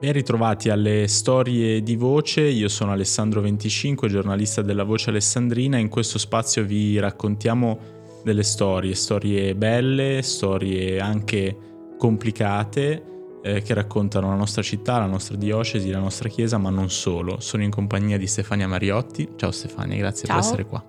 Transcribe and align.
Ben 0.00 0.12
ritrovati 0.12 0.70
alle 0.70 1.08
storie 1.08 1.82
di 1.82 1.96
voce, 1.96 2.42
io 2.42 2.68
sono 2.68 2.92
Alessandro 2.92 3.40
25, 3.40 4.06
giornalista 4.08 4.62
della 4.62 4.84
Voce 4.84 5.10
Alessandrina 5.10 5.76
in 5.76 5.88
questo 5.88 6.18
spazio 6.18 6.62
vi 6.62 7.00
raccontiamo 7.00 7.78
delle 8.22 8.44
storie, 8.44 8.94
storie 8.94 9.56
belle, 9.56 10.22
storie 10.22 11.00
anche 11.00 11.56
complicate 11.98 13.40
eh, 13.42 13.60
che 13.62 13.74
raccontano 13.74 14.28
la 14.28 14.36
nostra 14.36 14.62
città, 14.62 14.98
la 14.98 15.06
nostra 15.06 15.36
diocesi, 15.36 15.90
la 15.90 15.98
nostra 15.98 16.28
chiesa, 16.28 16.58
ma 16.58 16.70
non 16.70 16.90
solo. 16.90 17.40
Sono 17.40 17.64
in 17.64 17.70
compagnia 17.70 18.18
di 18.18 18.28
Stefania 18.28 18.68
Mariotti. 18.68 19.32
Ciao 19.34 19.50
Stefania, 19.50 19.96
grazie 19.96 20.28
Ciao. 20.28 20.36
per 20.36 20.44
essere 20.44 20.64
qua. 20.64 20.84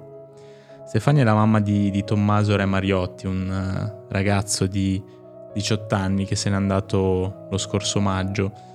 Stefania 0.85 1.23
è 1.23 1.25
la 1.25 1.33
mamma 1.33 1.59
di, 1.59 1.89
di 1.89 2.03
Tommaso 2.03 2.55
Re 2.55 2.65
Mariotti, 2.65 3.25
un 3.25 3.49
uh, 3.49 4.05
ragazzo 4.13 4.67
di 4.67 5.01
18 5.55 5.95
anni 5.95 6.25
che 6.25 6.35
se 6.35 6.51
n'è 6.51 6.55
andato 6.55 7.47
lo 7.49 7.57
scorso 7.57 7.99
maggio 7.99 8.69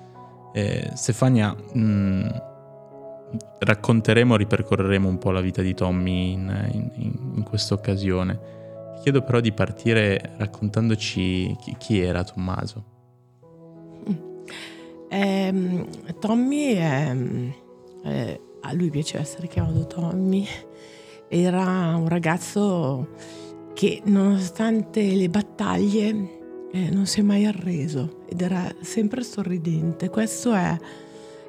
eh, 0.54 0.90
Stefania, 0.94 1.53
mh, 1.53 1.81
mm, 1.81 2.26
racconteremo, 3.58 4.36
ripercorreremo 4.36 5.08
un 5.08 5.18
po' 5.18 5.32
la 5.32 5.40
vita 5.40 5.62
di 5.62 5.75
Tommy 5.75 6.32
in, 6.32 6.71
in, 6.72 6.90
in 7.35 7.43
questa 7.43 7.75
occasione. 7.75 8.39
Ti 8.95 9.00
chiedo 9.03 9.22
però 9.22 9.40
di 9.40 9.50
partire 9.53 10.35
raccontandoci 10.36 11.57
chi, 11.61 11.75
chi 11.76 12.00
era 12.00 12.22
Tommaso. 12.25 12.85
Eh, 15.07 15.86
Tommy, 16.18 16.73
è, 16.75 17.17
eh, 18.03 18.40
a 18.62 18.73
lui 18.73 18.90
piace 18.90 19.17
essere 19.17 19.46
chiamato 19.46 19.86
Tommy, 19.86 20.45
era 21.29 21.95
un 21.95 22.09
ragazzo 22.09 23.11
che 23.75 24.03
nonostante 24.07 25.14
le 25.14 25.29
battaglie 25.29 26.43
eh, 26.74 26.90
non 26.90 27.06
si 27.06 27.20
è 27.20 27.22
mai 27.22 27.46
arreso 27.46 28.24
ed 28.26 28.40
era 28.40 28.68
sempre 28.80 29.22
sorridente. 29.22 30.10
Questo 30.10 30.52
è, 30.52 30.76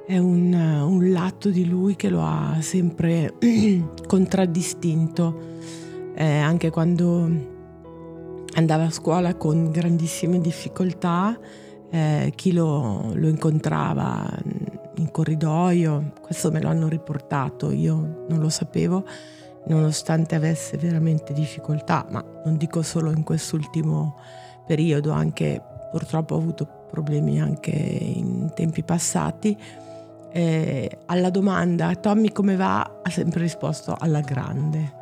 è 0.05 0.19
un, 0.19 0.53
un, 0.53 1.11
lato 1.11 1.49
di 1.49 1.67
lui 1.67 1.95
che 1.95 2.09
lo 2.09 2.21
ha 2.21 2.57
sempre 2.61 3.33
contraddistinto, 4.05 5.39
eh, 6.13 6.37
anche 6.37 6.69
quando 6.69 7.27
andava 8.53 8.83
a 8.83 8.91
scuola 8.91 9.33
con 9.33 9.71
grandissime 9.71 10.39
difficoltà, 10.39 11.37
eh, 11.89 12.31
chi 12.35 12.53
lo, 12.53 13.11
lo 13.15 13.27
incontrava 13.27 14.29
in 14.97 15.09
corridoio, 15.09 16.13
questo 16.21 16.51
me 16.51 16.61
lo 16.61 16.69
hanno 16.69 16.87
riportato, 16.87 17.71
io 17.71 18.25
non 18.29 18.39
lo 18.39 18.49
sapevo, 18.49 19.03
nonostante 19.69 20.35
avesse 20.35 20.77
veramente 20.77 21.33
difficoltà, 21.33 22.05
ma 22.11 22.23
non 22.45 22.57
dico 22.57 22.83
solo 22.83 23.09
in 23.09 23.23
quest'ultimo 23.23 24.17
periodo, 24.65 25.11
anche 25.11 25.61
purtroppo 25.91 26.35
ho 26.35 26.39
avuto 26.39 26.67
problemi 26.89 27.39
anche 27.39 27.71
in 27.71 28.51
tempi 28.53 28.83
passati. 28.83 29.57
Eh, 30.31 30.97
alla 31.05 31.29
domanda 31.29 31.95
Tommy 31.95 32.33
come 32.33 32.57
va 32.57 32.99
ha 33.01 33.09
sempre 33.09 33.39
risposto 33.39 33.95
alla 33.97 34.19
grande 34.19 34.93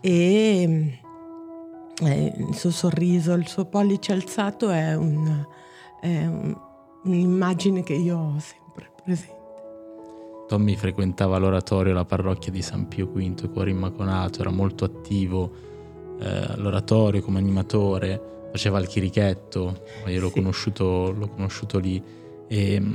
e 0.00 1.00
eh, 2.00 2.34
il 2.36 2.54
suo 2.54 2.70
sorriso, 2.70 3.32
il 3.32 3.48
suo 3.48 3.64
pollice 3.64 4.12
alzato 4.12 4.70
è, 4.70 4.94
un, 4.94 5.46
è 6.00 6.26
un, 6.26 6.56
un'immagine 7.04 7.82
che 7.82 7.94
io 7.94 8.18
ho 8.18 8.38
sempre 8.38 8.90
presente. 9.02 9.40
Tommy 10.48 10.76
frequentava 10.76 11.38
l'oratorio, 11.38 11.94
la 11.94 12.04
parrocchia 12.04 12.52
di 12.52 12.62
San 12.62 12.86
Pio 12.88 13.06
V, 13.06 13.50
Cuore 13.52 13.70
Immaconato, 13.70 14.40
era 14.40 14.50
molto 14.50 14.84
attivo 14.84 15.50
eh, 16.20 16.46
all'oratorio 16.52 17.22
come 17.22 17.38
animatore 17.38 18.30
faceva 18.52 18.78
il 18.78 18.86
chirichetto, 18.86 19.82
io 20.06 20.20
l'ho, 20.20 20.28
sì. 20.28 20.34
conosciuto, 20.34 21.10
l'ho 21.10 21.28
conosciuto 21.28 21.78
lì. 21.78 22.00
E 22.46 22.80
mm, 22.80 22.94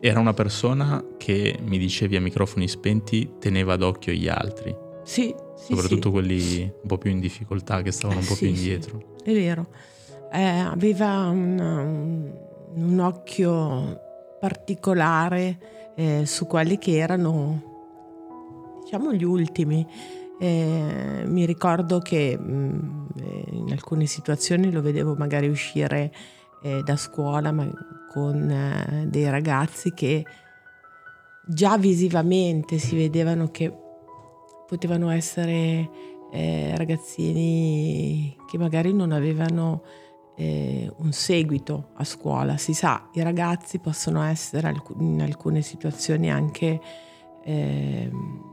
era 0.00 0.18
una 0.18 0.34
persona 0.34 1.02
che 1.16 1.56
mi 1.62 1.78
dicevi 1.78 2.16
a 2.16 2.20
microfoni 2.20 2.66
spenti 2.66 3.34
teneva 3.38 3.76
d'occhio 3.76 4.12
gli 4.12 4.26
altri. 4.26 4.74
Sì, 5.04 5.32
sì 5.54 5.74
soprattutto 5.74 6.08
sì. 6.08 6.10
quelli 6.10 6.62
un 6.62 6.88
po' 6.88 6.98
più 6.98 7.10
in 7.10 7.20
difficoltà, 7.20 7.82
che 7.82 7.92
stavano 7.92 8.18
un 8.18 8.26
po' 8.26 8.34
più 8.34 8.48
indietro. 8.48 9.16
È 9.22 9.32
vero. 9.32 9.68
Eh, 10.32 10.42
aveva 10.42 11.28
un, 11.28 11.60
un, 11.60 12.32
un, 12.74 12.98
occhio 12.98 14.00
particolare 14.40 15.92
eh, 15.94 16.22
su 16.26 16.46
quelli 16.48 16.78
che 16.78 16.96
erano, 16.96 18.80
diciamo, 18.82 19.12
gli 19.12 19.24
ultimi. 19.24 19.86
Eh, 20.42 21.22
mi 21.24 21.46
ricordo 21.46 22.00
che 22.00 22.36
mh, 22.36 22.52
mm, 22.52 23.06
eh, 23.16 23.44
in 23.52 23.70
alcune 23.70 24.06
situazioni 24.06 24.72
lo 24.72 24.82
vedevo 24.82 25.14
magari 25.14 25.48
uscire 25.48 26.12
eh, 26.64 26.82
da 26.82 26.96
scuola 26.96 27.52
ma 27.52 27.70
con 28.10 28.50
eh, 28.50 29.06
dei 29.06 29.30
ragazzi 29.30 29.94
che 29.94 30.26
già 31.46 31.78
visivamente 31.78 32.78
si 32.78 32.96
vedevano 32.96 33.52
che 33.52 33.72
potevano 34.66 35.10
essere 35.10 35.88
eh, 36.32 36.76
ragazzini 36.76 38.36
che 38.50 38.58
magari 38.58 38.92
non 38.92 39.12
avevano 39.12 39.84
eh, 40.34 40.92
un 40.96 41.12
seguito 41.12 41.90
a 41.94 42.04
scuola. 42.04 42.56
Si 42.56 42.74
sa, 42.74 43.10
i 43.12 43.22
ragazzi 43.22 43.78
possono 43.78 44.20
essere 44.24 44.74
in 44.98 45.22
alcune 45.22 45.62
situazioni 45.62 46.32
anche 46.32 46.80
ehm, 47.44 48.51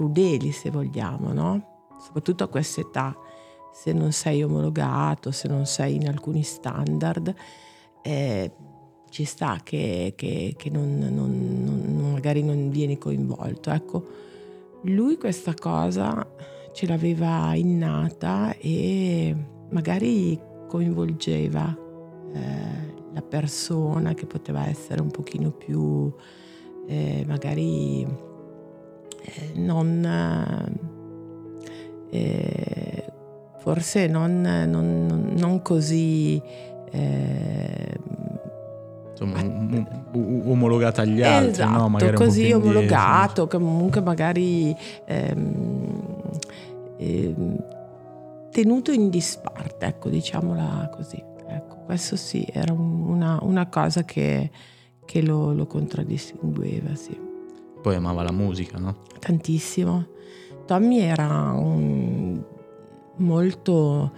crudeli 0.00 0.50
se 0.50 0.70
vogliamo, 0.70 1.34
no? 1.34 1.88
Soprattutto 1.98 2.44
a 2.44 2.48
questa 2.48 2.80
età, 2.80 3.14
se 3.70 3.92
non 3.92 4.12
sei 4.12 4.42
omologato, 4.42 5.30
se 5.30 5.46
non 5.46 5.66
sei 5.66 5.96
in 5.96 6.08
alcuni 6.08 6.42
standard, 6.42 7.34
eh, 8.00 8.50
ci 9.10 9.24
sta 9.24 9.60
che, 9.62 10.14
che, 10.16 10.54
che 10.56 10.70
non, 10.70 10.98
non, 10.98 11.92
non, 11.92 12.12
magari 12.12 12.42
non 12.42 12.70
vieni 12.70 12.96
coinvolto. 12.96 13.70
Ecco, 13.70 14.06
lui 14.84 15.18
questa 15.18 15.52
cosa 15.52 16.26
ce 16.72 16.86
l'aveva 16.86 17.54
innata 17.54 18.56
e 18.56 19.36
magari 19.68 20.40
coinvolgeva 20.66 21.76
eh, 22.32 22.94
la 23.12 23.22
persona 23.22 24.14
che 24.14 24.24
poteva 24.24 24.66
essere 24.66 25.02
un 25.02 25.10
pochino 25.10 25.50
più 25.50 26.10
eh, 26.86 27.24
magari 27.26 28.29
non, 29.54 30.04
eh, 32.10 33.04
forse 33.58 34.06
non, 34.06 34.40
non, 34.40 35.32
non 35.36 35.62
così 35.62 36.40
eh, 36.90 37.98
insomma 39.10 39.40
um, 39.42 39.86
omologata 40.46 41.02
agli 41.02 41.22
altri 41.22 41.50
esatto, 41.50 41.78
no? 41.78 41.88
magari 41.88 42.16
così 42.16 42.50
omologato 42.52 43.46
comunque 43.46 44.00
magari 44.00 44.74
ehm, 45.04 46.30
ehm, 46.96 47.64
tenuto 48.50 48.92
in 48.92 49.10
disparte 49.10 49.86
ecco 49.86 50.08
diciamola 50.08 50.90
così. 50.94 51.22
Ecco 51.46 51.78
questo 51.84 52.16
sì 52.16 52.46
era 52.50 52.72
una, 52.72 53.38
una 53.42 53.66
cosa 53.66 54.04
che, 54.04 54.50
che 55.04 55.22
lo, 55.22 55.52
lo 55.52 55.66
contraddistingueva 55.66 56.94
sì 56.94 57.29
poi 57.80 57.96
amava 57.96 58.22
la 58.22 58.32
musica, 58.32 58.78
no? 58.78 58.96
Tantissimo. 59.18 60.06
Tommy 60.66 60.98
era 60.98 61.52
un... 61.56 62.42
molto... 63.16 64.12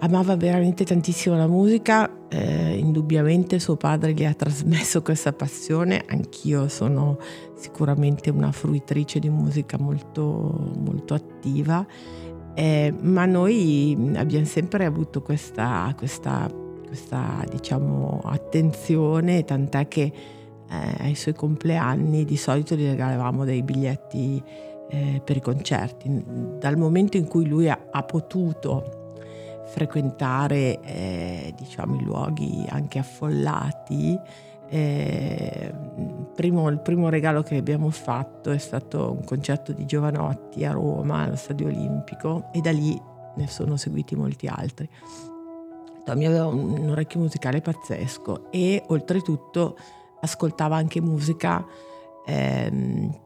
amava 0.00 0.36
veramente 0.36 0.84
tantissimo 0.84 1.36
la 1.36 1.46
musica, 1.46 2.10
eh, 2.28 2.76
indubbiamente 2.76 3.58
suo 3.58 3.76
padre 3.76 4.12
gli 4.12 4.24
ha 4.24 4.34
trasmesso 4.34 5.00
questa 5.00 5.32
passione, 5.32 6.04
anch'io 6.06 6.68
sono 6.68 7.18
sicuramente 7.54 8.30
una 8.30 8.52
fruitrice 8.52 9.18
di 9.18 9.30
musica 9.30 9.78
molto, 9.78 10.72
molto 10.76 11.14
attiva, 11.14 11.86
eh, 12.54 12.92
ma 13.00 13.24
noi 13.24 13.96
abbiamo 14.16 14.44
sempre 14.44 14.84
avuto 14.84 15.22
questa, 15.22 15.94
questa, 15.96 16.50
questa 16.86 17.44
diciamo, 17.48 18.20
attenzione, 18.24 19.44
tant'è 19.44 19.88
che 19.88 20.12
eh, 20.68 21.04
ai 21.04 21.14
suoi 21.14 21.34
compleanni 21.34 22.24
di 22.24 22.36
solito 22.36 22.74
gli 22.74 22.86
regalavamo 22.86 23.44
dei 23.44 23.62
biglietti 23.62 24.42
eh, 24.88 25.20
per 25.24 25.36
i 25.36 25.40
concerti. 25.40 26.24
Dal 26.58 26.76
momento 26.76 27.16
in 27.16 27.26
cui 27.26 27.46
lui 27.46 27.68
ha, 27.68 27.78
ha 27.90 28.02
potuto 28.02 29.04
frequentare 29.66 30.80
eh, 30.80 31.54
diciamo, 31.56 31.96
i 31.96 32.02
luoghi 32.02 32.64
anche 32.68 32.98
affollati, 32.98 34.18
eh, 34.68 35.72
primo, 36.34 36.68
il 36.68 36.80
primo 36.80 37.08
regalo 37.08 37.42
che 37.42 37.56
abbiamo 37.56 37.90
fatto 37.90 38.50
è 38.50 38.58
stato 38.58 39.12
un 39.12 39.24
concerto 39.24 39.72
di 39.72 39.84
Giovanotti 39.84 40.64
a 40.64 40.72
Roma, 40.72 41.22
allo 41.22 41.36
Stadio 41.36 41.66
Olimpico, 41.66 42.50
e 42.52 42.60
da 42.60 42.72
lì 42.72 43.00
ne 43.36 43.46
sono 43.48 43.76
seguiti 43.76 44.14
molti 44.14 44.46
altri. 44.46 44.88
Tommy 46.04 46.24
aveva 46.24 46.46
un 46.46 46.88
orecchio 46.88 47.18
musicale 47.18 47.60
pazzesco 47.60 48.52
e 48.52 48.84
oltretutto 48.88 49.76
ascoltava 50.20 50.76
anche 50.76 51.00
musica 51.00 51.64
ehm, 52.24 53.24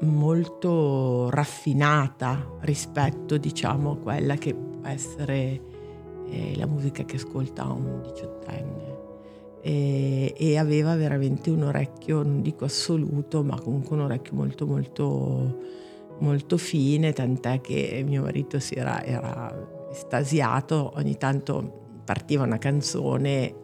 molto 0.00 1.28
raffinata 1.30 2.58
rispetto 2.60 3.36
diciamo 3.36 3.92
a 3.92 3.96
quella 3.96 4.34
che 4.36 4.54
può 4.54 4.86
essere 4.86 5.60
eh, 6.30 6.56
la 6.56 6.66
musica 6.66 7.04
che 7.04 7.16
ascolta 7.16 7.64
un 7.64 8.02
diciottenne. 8.02 8.96
e, 9.60 10.34
e, 10.36 10.56
aveva 10.56 10.94
veramente 10.94 11.50
un 11.50 11.64
orecchio, 11.64 12.22
non 12.22 12.42
dico 12.42 12.64
assoluto, 12.64 13.42
ma 13.42 13.58
comunque 13.60 13.96
un 13.96 14.02
orecchio 14.02 14.34
molto 14.34 14.66
molto 14.66 15.56
molto 16.20 16.56
fine, 16.56 17.12
tant'è 17.12 17.60
che 17.60 18.02
mio 18.06 18.22
marito 18.22 18.58
si 18.58 18.74
era, 18.74 19.02
era 19.04 19.88
estasiato, 19.90 20.92
ogni 20.96 21.16
tanto 21.16 22.00
partiva 22.04 22.44
una 22.44 22.58
canzone 22.58 23.54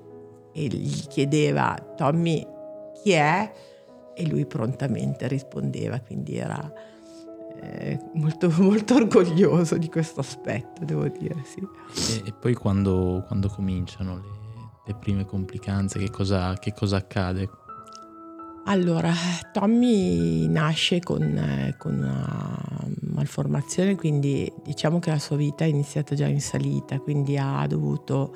e 0.52 0.66
gli 0.66 1.06
chiedeva 1.08 1.74
Tommy 1.96 2.46
chi 3.04 3.12
è 3.12 3.52
e 4.14 4.26
lui 4.26 4.46
prontamente 4.46 5.28
rispondeva, 5.28 6.00
quindi 6.00 6.36
era 6.36 6.72
eh, 7.60 8.00
molto, 8.14 8.48
molto 8.56 8.94
orgoglioso 8.94 9.76
di 9.76 9.90
questo 9.90 10.20
aspetto, 10.20 10.86
devo 10.86 11.06
dire, 11.08 11.36
sì. 11.44 11.60
E, 12.14 12.28
e 12.28 12.32
poi 12.32 12.54
quando, 12.54 13.22
quando 13.26 13.48
cominciano 13.48 14.16
le, 14.16 14.70
le, 14.86 14.94
prime 14.94 15.26
complicanze, 15.26 15.98
che 15.98 16.08
cosa, 16.08 16.54
che 16.54 16.72
cosa 16.72 16.96
accade? 16.96 17.50
Allora, 18.64 19.12
Tommy 19.52 20.46
nasce 20.48 21.00
con, 21.00 21.74
con, 21.76 21.94
una 21.96 22.58
malformazione, 23.12 23.96
quindi 23.96 24.50
diciamo 24.62 24.98
che 24.98 25.10
la 25.10 25.18
sua 25.18 25.36
vita 25.36 25.64
è 25.64 25.68
iniziata 25.68 26.14
già 26.14 26.26
in 26.26 26.40
salita, 26.40 26.98
quindi 27.00 27.36
ha 27.36 27.66
dovuto 27.66 28.34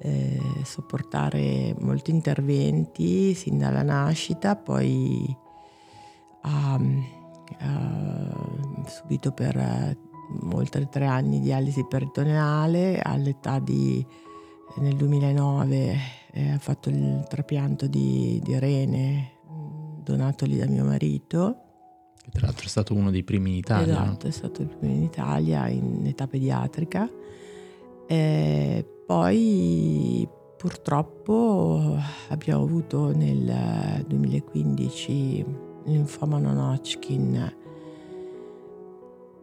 eh, 0.00 0.40
sopportare 0.64 1.74
molti 1.80 2.10
interventi 2.10 3.34
sin 3.34 3.58
dalla 3.58 3.82
nascita, 3.82 4.56
poi 4.56 5.36
ha, 6.42 6.80
ha 7.58 8.84
subito 8.86 9.32
per 9.32 9.56
eh, 9.56 9.98
oltre 10.52 10.88
tre 10.88 11.06
anni 11.06 11.40
dialisi 11.40 11.84
peritoneale, 11.86 13.00
all'età 13.00 13.58
di 13.58 14.04
nel 14.76 14.94
2009 14.96 15.96
eh, 16.32 16.50
ha 16.50 16.58
fatto 16.58 16.88
il 16.88 17.24
trapianto 17.28 17.86
di, 17.86 18.40
di 18.44 18.58
rene 18.58 19.32
donatoli 20.02 20.56
da 20.56 20.66
mio 20.66 20.84
marito. 20.84 21.62
Che 22.20 22.30
tra 22.30 22.46
l'altro 22.46 22.66
è 22.66 22.68
stato 22.68 22.94
uno 22.94 23.10
dei 23.10 23.24
primi 23.24 23.50
in 23.50 23.56
Italia. 23.56 24.02
Esatto, 24.02 24.24
no? 24.24 24.28
è 24.28 24.32
stato 24.32 24.62
il 24.62 24.68
primo 24.68 24.94
in 24.94 25.02
Italia 25.02 25.68
in 25.68 26.06
età 26.06 26.26
pediatrica. 26.26 27.10
E 28.06 28.97
poi 29.08 30.28
purtroppo 30.58 31.96
abbiamo 32.28 32.62
avuto 32.62 33.16
nel 33.16 34.04
2015 34.06 35.46
l'infoma 35.84 36.36
non 36.36 36.58
Hodgkin 36.58 37.54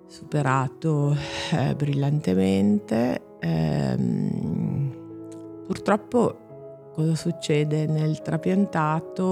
superato 0.06 1.15
eh, 1.51 1.73
brillantemente. 1.73 3.21
Eh, 3.39 3.97
purtroppo 5.65 6.44
Cosa 6.94 7.15
succede 7.15 7.88
nel 7.88 8.21
trapiantato? 8.21 9.23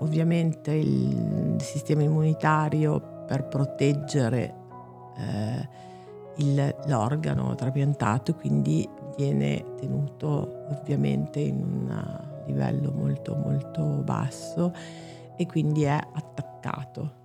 Ovviamente 0.00 0.72
il 0.72 1.54
sistema 1.60 2.02
immunitario 2.02 3.00
per 3.28 3.46
proteggere 3.46 4.54
eh, 5.16 5.68
il, 6.36 6.74
l'organo 6.86 7.54
trapiantato 7.54 8.34
quindi 8.34 8.88
viene 9.16 9.64
tenuto 9.78 10.66
ovviamente 10.70 11.40
in 11.40 11.62
un 11.62 12.24
livello 12.46 12.92
molto 12.92 13.34
molto 13.34 13.82
basso 13.82 14.72
e 15.36 15.46
quindi 15.46 15.82
è 15.82 16.00
attaccato. 16.12 17.24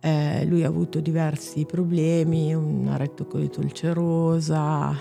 Eh, 0.00 0.44
lui 0.44 0.62
ha 0.62 0.68
avuto 0.68 1.00
diversi 1.00 1.64
problemi, 1.64 2.54
una 2.54 2.96
rettocolite 2.96 3.58
ulcerosa, 3.58 4.94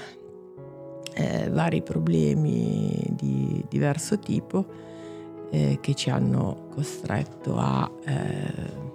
eh, 1.13 1.49
vari 1.49 1.81
problemi 1.81 3.05
di 3.11 3.63
diverso 3.69 4.17
tipo 4.17 4.65
eh, 5.49 5.77
che 5.81 5.93
ci 5.93 6.09
hanno 6.09 6.67
costretto 6.73 7.57
a 7.57 7.89
eh, 8.05 8.85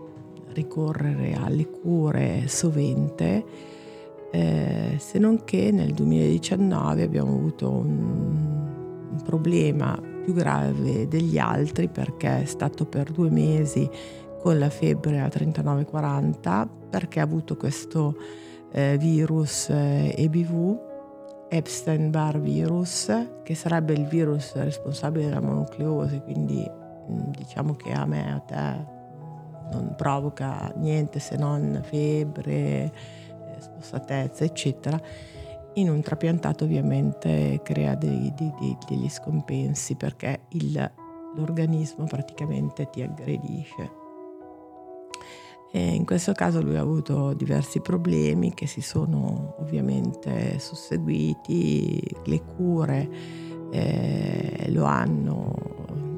ricorrere 0.53 1.35
alle 1.35 1.69
cure 1.69 2.49
sovente, 2.49 3.45
eh, 4.33 4.97
se 4.99 5.19
non 5.19 5.45
che 5.45 5.71
nel 5.71 5.93
2019 5.93 7.03
abbiamo 7.03 7.35
avuto 7.35 7.71
un, 7.71 9.11
un 9.11 9.23
problema 9.23 10.01
più 10.25 10.33
grave 10.33 11.07
degli 11.07 11.39
altri 11.39 11.89
perché 11.89 12.43
è 12.43 12.45
stato 12.45 12.87
per 12.87 13.11
due 13.11 13.31
mesi 13.31 13.89
con 14.41 14.59
la 14.59 14.71
febbre 14.71 15.21
a 15.21 15.27
39-40 15.27 16.67
perché 16.91 17.21
ha 17.21 17.25
avuto 17.25 17.57
questo 17.57 18.17
eh, 18.73 18.97
virus 18.99 19.69
eh, 19.69 20.15
EBV 20.17 20.91
Epstein-Barr 21.53 22.39
virus, 22.39 23.13
che 23.43 23.55
sarebbe 23.55 23.93
il 23.93 24.07
virus 24.07 24.55
responsabile 24.55 25.27
della 25.27 25.43
monucleosi, 25.43 26.21
quindi 26.21 26.67
mm, 26.67 27.31
diciamo 27.37 27.75
che 27.75 27.93
a 27.93 28.07
me, 28.07 28.33
a 28.33 28.39
te, 28.39 29.01
non 29.71 29.95
provoca 29.95 30.73
niente 30.77 31.19
se 31.19 31.37
non 31.37 31.79
febbre, 31.85 32.91
spossatezza, 33.63 34.45
eccetera. 34.45 35.01
In 35.75 35.89
un 35.89 36.03
trapiantato 36.03 36.65
ovviamente 36.65 37.61
crea 37.63 37.95
dei, 37.95 38.33
dei, 38.37 38.53
dei, 38.59 38.77
degli 38.87 39.09
scompensi 39.09 39.95
perché 39.95 40.43
il, 40.51 40.91
l'organismo 41.35 42.05
praticamente 42.05 42.91
ti 42.91 43.03
aggredisce. 43.03 44.01
E 45.75 45.95
in 45.95 46.05
questo 46.05 46.33
caso 46.33 46.61
lui 46.61 46.77
ha 46.77 46.83
avuto 46.83 47.33
diversi 47.33 47.81
problemi 47.81 48.53
che 48.53 48.67
si 48.67 48.83
sono 48.83 49.55
ovviamente 49.59 50.59
susseguiti, 50.59 51.99
le 52.27 52.43
cure 52.45 53.09
eh, 53.71 54.67
lo 54.69 54.85
hanno 54.85 55.55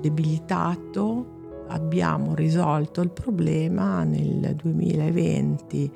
debilitato, 0.01 1.65
abbiamo 1.69 2.35
risolto 2.35 3.01
il 3.01 3.11
problema 3.11 4.03
nel 4.03 4.57
2020, 4.57 5.93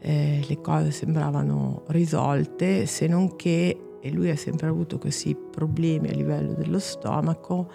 eh, 0.00 0.44
le 0.46 0.60
cose 0.60 0.90
sembravano 0.90 1.82
risolte, 1.88 2.86
se 2.86 3.06
non 3.06 3.36
che, 3.36 3.98
e 4.00 4.10
lui 4.10 4.30
ha 4.30 4.36
sempre 4.36 4.68
avuto 4.68 4.98
questi 4.98 5.34
problemi 5.34 6.08
a 6.08 6.14
livello 6.14 6.54
dello 6.54 6.78
stomaco, 6.78 7.70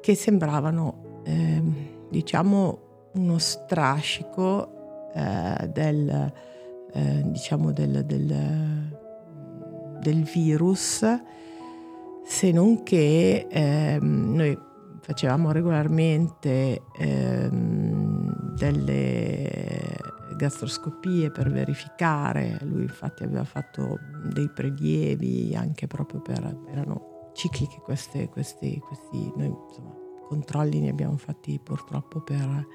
che 0.00 0.14
sembravano, 0.14 1.20
eh, 1.24 1.62
diciamo, 2.08 3.10
uno 3.14 3.38
strascico 3.38 5.10
eh, 5.14 5.68
del, 5.68 6.32
eh, 6.92 7.22
diciamo 7.26 7.72
del, 7.72 8.04
del, 8.04 8.96
del, 10.00 10.22
virus, 10.22 11.04
se 12.24 12.52
non 12.52 12.82
che 12.82 13.46
ehm, 13.50 14.34
noi 14.34 14.58
facevamo 15.00 15.52
regolarmente 15.52 16.82
ehm, 16.98 18.54
delle 18.54 19.87
gastroscopie 20.38 21.30
per 21.30 21.50
verificare, 21.50 22.56
lui 22.62 22.82
infatti 22.82 23.24
aveva 23.24 23.44
fatto 23.44 23.98
dei 24.32 24.48
prelievi 24.48 25.54
anche 25.54 25.86
proprio 25.86 26.20
per, 26.20 26.58
erano 26.70 27.30
cicliche 27.34 27.80
queste, 27.80 28.28
questi, 28.28 28.78
questi 28.78 29.30
noi 29.36 29.54
insomma 29.68 29.94
controlli 30.26 30.80
ne 30.80 30.90
abbiamo 30.90 31.16
fatti 31.16 31.58
purtroppo 31.58 32.20
per 32.20 32.66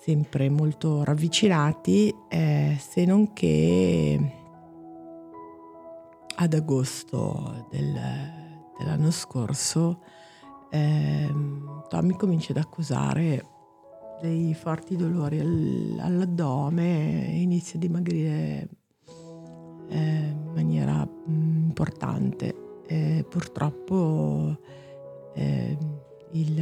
sempre 0.00 0.48
molto 0.48 1.04
ravvicinati, 1.04 2.14
eh, 2.28 2.76
se 2.80 3.04
non 3.04 3.32
che 3.32 4.32
ad 6.36 6.54
agosto 6.54 7.66
del, 7.70 7.94
dell'anno 8.78 9.10
scorso 9.10 10.00
eh, 10.70 11.34
Tommy 11.88 12.16
comincia 12.16 12.52
ad 12.52 12.58
accusare 12.58 13.57
dei 14.20 14.54
forti 14.54 14.96
dolori 14.96 15.38
al, 15.38 15.98
all'addome 16.00 17.28
e 17.28 17.40
inizia 17.40 17.78
a 17.78 17.82
dimagrire 17.82 18.68
eh, 19.88 19.96
in 19.96 20.52
maniera 20.54 21.04
mh, 21.04 21.66
importante. 21.66 22.54
Eh, 22.86 23.24
purtroppo 23.28 24.56
eh, 25.34 25.76
il, 26.32 26.60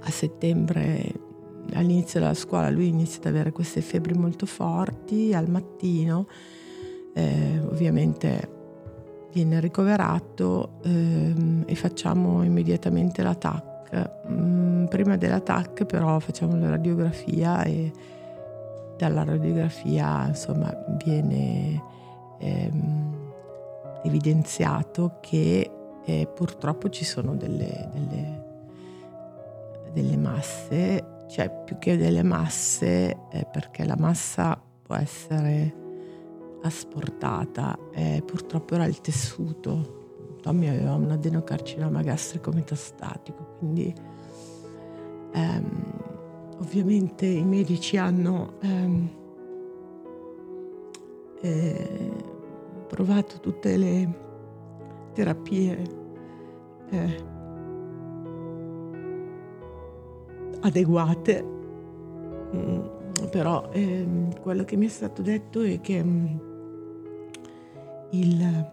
a 0.00 0.10
settembre 0.10 1.26
all'inizio 1.72 2.20
della 2.20 2.34
scuola 2.34 2.70
lui 2.70 2.88
inizia 2.88 3.20
ad 3.20 3.26
avere 3.26 3.52
queste 3.52 3.80
febbri 3.80 4.14
molto 4.14 4.46
forti 4.46 5.34
al 5.34 5.48
mattino, 5.48 6.26
eh, 7.14 7.60
ovviamente 7.68 8.56
viene 9.32 9.60
ricoverato 9.60 10.78
ehm, 10.82 11.64
e 11.66 11.74
facciamo 11.74 12.42
immediatamente 12.42 13.22
la 13.22 13.34
TAC. 13.34 14.10
Mm, 14.30 14.67
prima 14.88 15.16
della 15.16 15.40
TAC 15.40 15.84
però 15.84 16.18
facciamo 16.18 16.56
la 16.56 16.70
radiografia 16.70 17.62
e 17.62 17.92
dalla 18.96 19.24
radiografia 19.24 20.26
insomma 20.26 20.74
viene 21.04 21.82
ehm, 22.38 23.16
evidenziato 24.02 25.18
che 25.20 25.70
eh, 26.04 26.26
purtroppo 26.34 26.88
ci 26.88 27.04
sono 27.04 27.36
delle, 27.36 27.88
delle, 27.92 28.44
delle 29.92 30.16
masse 30.16 31.16
cioè 31.28 31.50
più 31.50 31.78
che 31.78 31.96
delle 31.96 32.22
masse, 32.22 33.16
eh, 33.30 33.46
perché 33.50 33.84
la 33.84 33.96
massa 33.96 34.60
può 34.82 34.96
essere 34.96 35.86
asportata, 36.62 37.78
eh, 37.92 38.22
purtroppo 38.26 38.74
era 38.74 38.86
il 38.86 39.00
tessuto. 39.00 40.38
Tommy 40.40 40.68
aveva 40.68 40.94
un 40.94 41.10
adenocarcinoma 41.10 42.02
gastrico 42.02 42.50
metastatico, 42.50 43.56
quindi 43.58 43.94
ehm, 45.32 45.82
ovviamente 46.58 47.26
i 47.26 47.44
medici 47.44 47.96
hanno 47.96 48.54
ehm, 48.60 49.08
eh, 51.40 52.12
provato 52.88 53.38
tutte 53.40 53.76
le 53.76 54.26
terapie 55.12 55.82
eh, 56.90 57.24
adeguate, 60.60 61.44
mm, 62.54 62.80
però 63.30 63.68
eh, 63.72 64.06
quello 64.40 64.64
che 64.64 64.76
mi 64.76 64.86
è 64.86 64.88
stato 64.88 65.22
detto 65.22 65.62
è 65.62 65.80
che 65.80 66.02
mm, 66.02 66.26
il, 68.10 68.42
eh, 68.42 68.70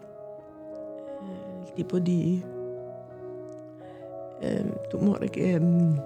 il, 1.64 1.72
tipo 1.74 1.98
di 1.98 2.42
eh, 4.40 4.80
tumore 4.88 5.28
che 5.30 5.60
mm, 5.60 5.96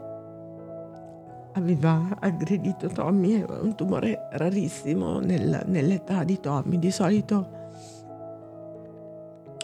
aveva 1.61 2.17
aggredito 2.19 2.89
Tommy 2.89 3.41
è 3.41 3.45
un 3.61 3.75
tumore 3.77 4.29
rarissimo 4.33 5.21
nel, 5.21 5.63
nell'età 5.67 6.25
di 6.25 6.41
Tommy, 6.41 6.79
di 6.79 6.91
solito 6.91 7.59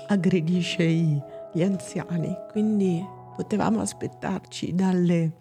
aggredisce 0.08 0.84
i, 0.84 1.20
gli 1.52 1.62
anziani, 1.62 2.36
quindi 2.50 3.04
potevamo 3.34 3.80
aspettarci 3.80 4.74
dalle 4.74 5.32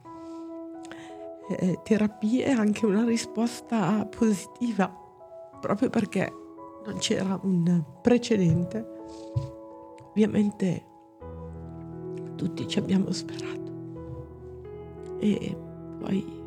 eh, 1.50 1.80
terapie 1.84 2.50
anche 2.52 2.86
una 2.86 3.04
risposta 3.04 4.06
positiva, 4.06 4.92
proprio 5.60 5.90
perché 5.90 6.32
non 6.86 6.98
c'era 6.98 7.40
un 7.44 7.84
precedente. 8.02 8.94
Ovviamente 10.10 10.86
tutti 12.36 12.68
ci 12.68 12.80
abbiamo 12.80 13.12
sperato 13.12 13.74
e 15.20 15.58
poi 16.00 16.45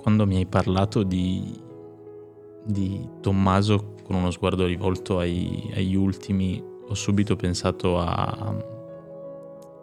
Quando 0.00 0.26
mi 0.26 0.36
hai 0.36 0.46
parlato 0.46 1.02
di, 1.02 1.60
di 2.64 3.08
Tommaso 3.20 3.94
con 4.02 4.16
uno 4.16 4.30
sguardo 4.30 4.64
rivolto 4.64 5.18
ai, 5.18 5.70
agli 5.74 5.94
ultimi, 5.94 6.62
ho 6.88 6.94
subito 6.94 7.36
pensato 7.36 7.98
a, 7.98 8.54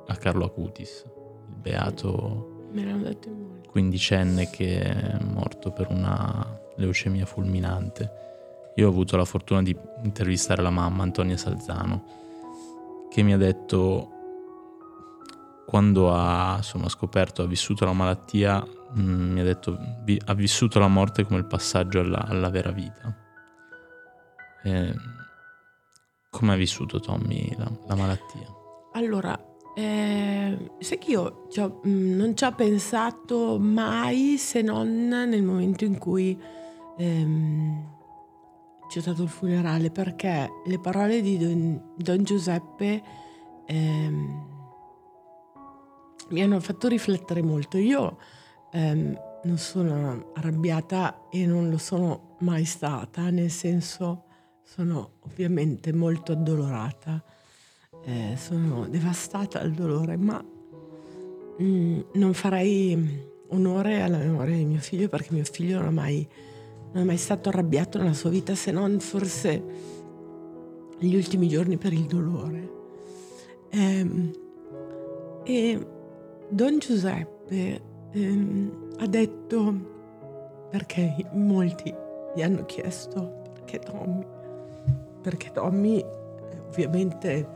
a 0.07 0.15
Carlo 0.15 0.45
Acutis 0.45 1.05
beato 1.45 2.65
quindicenne 3.69 4.50
che 4.50 4.79
è 4.79 5.19
morto 5.21 5.71
per 5.71 5.88
una 5.89 6.59
leucemia 6.77 7.25
fulminante. 7.25 8.12
Io 8.75 8.88
ho 8.88 8.89
avuto 8.89 9.17
la 9.17 9.25
fortuna 9.25 9.62
di 9.62 9.75
intervistare 10.03 10.62
la 10.62 10.69
mamma, 10.69 11.03
Antonia 11.03 11.38
Salzano, 11.38 12.03
che 13.09 13.21
mi 13.24 13.33
ha 13.33 13.38
detto, 13.38 14.12
quando 15.67 16.13
ha 16.13 16.53
insomma, 16.55 16.88
scoperto, 16.88 17.41
ha 17.41 17.45
vissuto 17.45 17.83
la 17.83 17.91
malattia, 17.91 18.65
mh, 18.93 19.01
mm, 19.01 19.31
mi 19.33 19.41
ha 19.41 19.43
detto, 19.43 19.77
vi, 20.05 20.17
ha 20.24 20.33
vissuto 20.33 20.79
la 20.79 20.88
morte 20.88 21.25
come 21.25 21.39
il 21.39 21.45
passaggio 21.45 22.00
alla, 22.00 22.25
alla 22.25 22.50
vera 22.50 22.71
vita. 22.71 23.13
E, 24.63 24.95
come 26.29 26.53
ha 26.53 26.55
vissuto 26.55 27.01
Tommy 27.01 27.53
la, 27.57 27.69
la 27.86 27.95
malattia? 27.95 28.47
Allora, 28.93 29.38
eh, 29.75 30.71
sai 30.79 30.97
che 31.00 31.12
io 31.12 31.47
cioè, 31.51 31.69
non 31.83 32.31
ci 32.33 32.45
ho 32.45 32.53
pensato 32.53 33.59
mai 33.59 34.38
se 34.38 34.62
non 34.62 35.09
nel 35.09 35.43
momento 35.43 35.83
in 35.83 35.97
cui 35.97 36.41
ehm, 36.97 37.95
c'è 38.88 39.01
stato 39.01 39.24
il 39.24 39.29
funerale, 39.29 39.91
perché 39.91 40.50
le 40.65 40.79
parole 40.79 41.19
di 41.19 41.38
Don, 41.38 41.93
Don 41.97 42.24
Giuseppe 42.24 43.03
ehm, 43.65 44.55
mi 46.29 46.41
hanno 46.41 46.60
fatto 46.60 46.88
riflettere 46.88 47.41
molto. 47.41 47.77
Io 47.77 48.17
ehm, 48.72 49.19
non 49.43 49.57
sono 49.57 50.31
arrabbiata 50.36 51.27
e 51.29 51.46
non 51.46 51.69
lo 51.69 51.77
sono 51.77 52.38
mai 52.39 52.65
stata, 52.65 53.29
nel 53.29 53.51
senso 53.51 54.24
sono 54.63 55.19
ovviamente 55.22 55.93
molto 55.93 56.34
addolorata 56.34 57.24
eh, 58.07 58.36
sono 58.38 58.88
devastata 58.88 59.60
dal 59.60 59.72
dolore, 59.72 60.15
ma 60.15 60.43
mm, 61.62 62.00
non 62.13 62.34
farei 62.34 63.25
onore 63.50 64.01
alla 64.01 64.17
memoria 64.17 64.55
di 64.55 64.65
mio 64.65 64.79
figlio 64.79 65.10
perché 65.10 65.34
mio 65.34 65.43
figlio 65.43 65.79
non 65.79 65.88
è 65.88 65.91
mai, 65.91 66.27
non 66.93 67.03
è 67.03 67.05
mai 67.05 67.17
stato 67.17 67.50
arrabbiato 67.50 67.98
nella 67.98 68.13
sua 68.13 68.29
vita 68.29 68.55
se 68.55 68.72
non 68.72 69.00
forse 69.00 69.63
gli 71.00 71.15
ultimi 71.15 71.50
giorni 71.50 71.77
per 71.77 71.91
il 71.91 72.05
dolore. 72.05 72.72
Eh, 73.69 74.31
e 75.43 75.88
Don 76.50 76.80
Giuseppe 76.80 77.82
eh, 78.12 78.72
ha 79.00 79.08
detto, 79.08 79.74
perché 80.70 81.16
molti 81.34 81.94
gli 82.34 82.42
hanno 82.42 82.66
chiesto 82.66 83.42
perché 83.54 83.80
Tommy, 83.80 84.25
perché 85.22 85.51
Tommy 85.51 85.98
eh, 86.00 86.06
ovviamente 86.70 87.50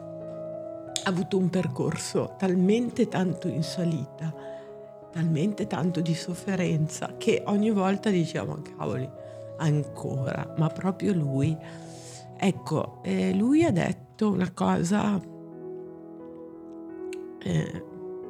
ha 1.03 1.09
avuto 1.09 1.37
un 1.37 1.49
percorso 1.49 2.35
talmente 2.37 3.07
tanto 3.07 3.47
in 3.47 3.63
salita, 3.63 4.33
talmente 5.11 5.67
tanto 5.67 6.01
di 6.01 6.13
sofferenza, 6.13 7.15
che 7.17 7.43
ogni 7.45 7.71
volta 7.71 8.09
diciamo, 8.09 8.61
cavoli, 8.61 9.09
ancora, 9.57 10.53
ma 10.57 10.67
proprio 10.67 11.13
lui. 11.13 11.57
Ecco, 12.37 12.99
eh, 13.03 13.33
lui 13.33 13.63
ha 13.63 13.71
detto 13.71 14.31
una 14.31 14.51
cosa 14.51 15.17
eh, 17.43 17.83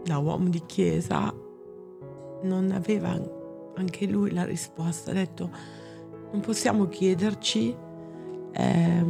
da 0.04 0.18
uomo 0.18 0.50
di 0.50 0.64
chiesa, 0.66 1.34
non 2.44 2.72
aveva 2.72 3.20
anche 3.76 4.06
lui 4.08 4.32
la 4.32 4.44
risposta, 4.44 5.12
ha 5.12 5.14
detto 5.14 5.50
non 6.32 6.42
possiamo 6.42 6.88
chiederci 6.88 7.76
eh, 8.54 9.06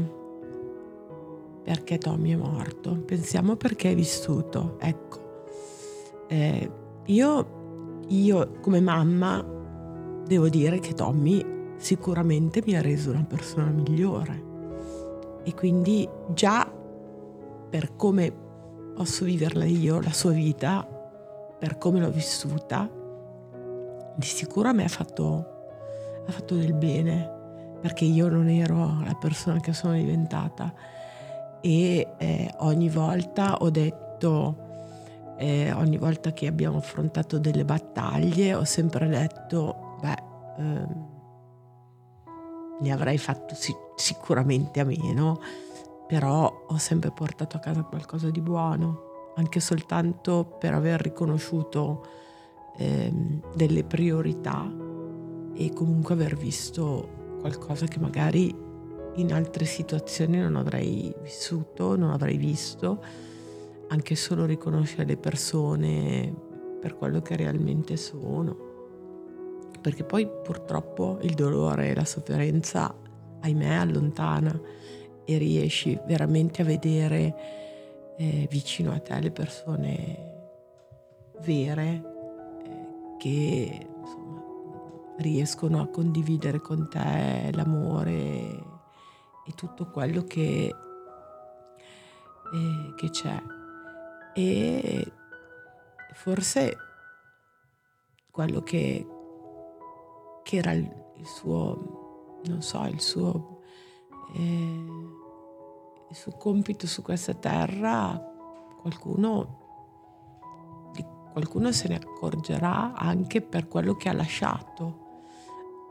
perché 1.63 1.97
Tommy 1.97 2.31
è 2.31 2.35
morto, 2.35 2.95
pensiamo 3.05 3.55
perché 3.55 3.91
è 3.91 3.95
vissuto. 3.95 4.77
Ecco, 4.79 5.45
eh, 6.27 6.71
io, 7.05 8.03
io 8.07 8.51
come 8.59 8.79
mamma 8.81 9.45
devo 10.25 10.49
dire 10.49 10.79
che 10.79 10.93
Tommy 10.93 11.59
sicuramente 11.77 12.61
mi 12.65 12.75
ha 12.75 12.81
reso 12.81 13.11
una 13.11 13.25
persona 13.25 13.69
migliore 13.69 14.49
e 15.43 15.53
quindi 15.53 16.07
già 16.33 16.71
per 17.69 17.95
come 17.95 18.40
posso 19.01 19.25
viverla 19.25 19.65
io, 19.65 19.99
la 19.99 20.13
sua 20.13 20.29
vita, 20.29 20.87
per 21.57 21.79
come 21.79 21.99
l'ho 21.99 22.11
vissuta, 22.11 22.87
di 24.15 24.25
sicuro 24.27 24.69
a 24.69 24.73
me 24.73 24.83
ha 24.83 24.89
fatto, 24.89 25.45
ha 26.27 26.31
fatto 26.31 26.55
del 26.55 26.75
bene 26.75 27.79
perché 27.81 28.05
io 28.05 28.27
non 28.27 28.47
ero 28.47 29.01
la 29.03 29.17
persona 29.19 29.59
che 29.59 29.73
sono 29.73 29.93
diventata. 29.93 30.71
E 31.61 32.13
eh, 32.15 32.53
ogni 32.59 32.89
volta 32.89 33.55
ho 33.57 33.71
detto, 33.71 34.55
eh, 35.37 35.71
ogni 35.71 35.97
volta 35.97 36.31
che 36.31 36.45
abbiamo 36.45 36.77
affrontato 36.77 37.39
delle 37.39 37.65
battaglie, 37.65 38.53
ho 38.53 38.65
sempre 38.65 39.07
detto, 39.07 39.97
beh, 39.99 40.23
ehm, 40.59 41.07
ne 42.81 42.91
avrei 42.91 43.17
fatto 43.17 43.55
sic- 43.55 43.95
sicuramente 43.95 44.79
a 44.79 44.83
meno, 44.83 45.39
però 46.11 46.65
ho 46.67 46.77
sempre 46.77 47.09
portato 47.11 47.55
a 47.55 47.61
casa 47.61 47.83
qualcosa 47.83 48.29
di 48.29 48.41
buono, 48.41 49.31
anche 49.37 49.61
soltanto 49.61 50.57
per 50.59 50.73
aver 50.73 50.99
riconosciuto 50.99 52.05
ehm, 52.75 53.53
delle 53.55 53.85
priorità 53.85 54.69
e 55.53 55.71
comunque 55.71 56.13
aver 56.13 56.35
visto 56.35 57.37
qualcosa 57.39 57.85
che 57.85 57.97
magari 57.99 58.53
in 59.15 59.31
altre 59.31 59.63
situazioni 59.63 60.37
non 60.37 60.57
avrei 60.57 61.15
vissuto, 61.21 61.95
non 61.95 62.11
avrei 62.11 62.35
visto, 62.35 63.01
anche 63.87 64.15
solo 64.15 64.43
riconoscere 64.43 65.05
le 65.05 65.15
persone 65.15 66.35
per 66.81 66.97
quello 66.97 67.21
che 67.21 67.37
realmente 67.37 67.95
sono. 67.95 68.57
Perché 69.79 70.03
poi 70.03 70.27
purtroppo 70.27 71.19
il 71.21 71.35
dolore 71.35 71.87
e 71.87 71.95
la 71.95 72.03
sofferenza, 72.03 72.93
ahimè, 73.39 73.75
allontana 73.75 74.59
e 75.25 75.37
riesci 75.37 75.99
veramente 76.05 76.61
a 76.61 76.65
vedere 76.65 77.35
eh, 78.17 78.47
vicino 78.49 78.91
a 78.91 78.99
te 78.99 79.19
le 79.19 79.31
persone 79.31 80.29
vere 81.41 82.03
eh, 82.63 83.15
che 83.17 83.87
insomma, 83.99 84.43
riescono 85.17 85.81
a 85.81 85.87
condividere 85.87 86.59
con 86.59 86.87
te 86.89 87.49
l'amore 87.53 88.69
e 89.45 89.53
tutto 89.55 89.89
quello 89.89 90.23
che, 90.23 90.65
eh, 92.53 92.93
che 92.95 93.09
c'è. 93.09 93.41
E 94.33 95.11
forse 96.13 96.77
quello 98.29 98.61
che, 98.61 99.05
che 100.43 100.57
era 100.57 100.71
il, 100.71 100.89
il, 101.17 101.25
suo, 101.25 102.39
non 102.45 102.61
so, 102.61 102.85
il 102.85 103.01
suo, 103.01 103.50
eh, 104.33 104.85
il 106.09 106.15
suo 106.15 106.31
compito 106.33 106.87
su 106.87 107.01
questa 107.01 107.33
terra 107.33 108.29
qualcuno, 108.81 109.59
qualcuno 111.31 111.71
se 111.71 111.87
ne 111.87 111.95
accorgerà 111.95 112.93
anche 112.93 113.41
per 113.41 113.67
quello 113.67 113.95
che 113.95 114.09
ha 114.09 114.13
lasciato 114.13 115.09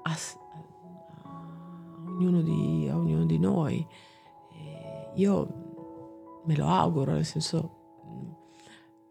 a, 0.02 0.12
a, 0.12 1.30
ognuno, 2.06 2.42
di, 2.42 2.88
a 2.90 2.96
ognuno, 2.96 3.24
di, 3.24 3.38
noi. 3.38 3.86
E 4.52 5.10
io 5.14 6.42
me 6.44 6.56
lo 6.56 6.66
auguro, 6.66 7.12
nel 7.12 7.24
senso, 7.24 7.78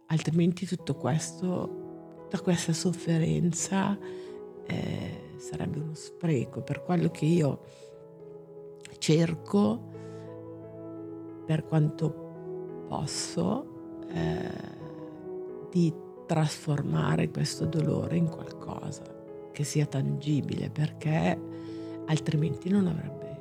altrimenti 0.08 0.66
tutto 0.66 0.96
questo, 0.96 2.18
tutta 2.24 2.42
questa 2.42 2.74
sofferenza 2.74 3.98
eh, 4.66 5.34
sarebbe 5.38 5.80
uno 5.80 5.96
spreco 5.96 6.62
per 6.62 6.84
quello 6.84 7.10
che 7.10 7.26
io 7.26 7.62
cerco 9.00 9.88
per 11.46 11.66
quanto 11.66 12.86
posso 12.88 13.66
eh, 14.14 14.78
di 15.72 15.94
trasformare 16.28 17.30
questo 17.30 17.66
dolore 17.66 18.18
in 18.18 18.30
qualcosa 18.30 19.04
che 19.52 19.64
sia 19.64 19.88
tangibile 19.88 20.70
perché 20.70 21.38
altrimenti 22.06 22.70
non 22.70 22.88
avrebbe, 22.88 23.38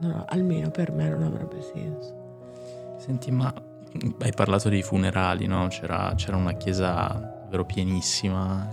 no, 0.00 0.24
almeno 0.28 0.70
per 0.70 0.92
me 0.92 1.08
non 1.08 1.24
avrebbe 1.24 1.60
senso. 1.62 2.20
Senti, 2.98 3.30
ma 3.32 3.52
hai 4.20 4.32
parlato 4.32 4.68
dei 4.68 4.82
funerali, 4.82 5.46
no? 5.46 5.66
C'era, 5.66 6.12
c'era 6.14 6.36
una 6.36 6.52
chiesa 6.52 7.40
davvero 7.42 7.64
pienissima. 7.64 8.66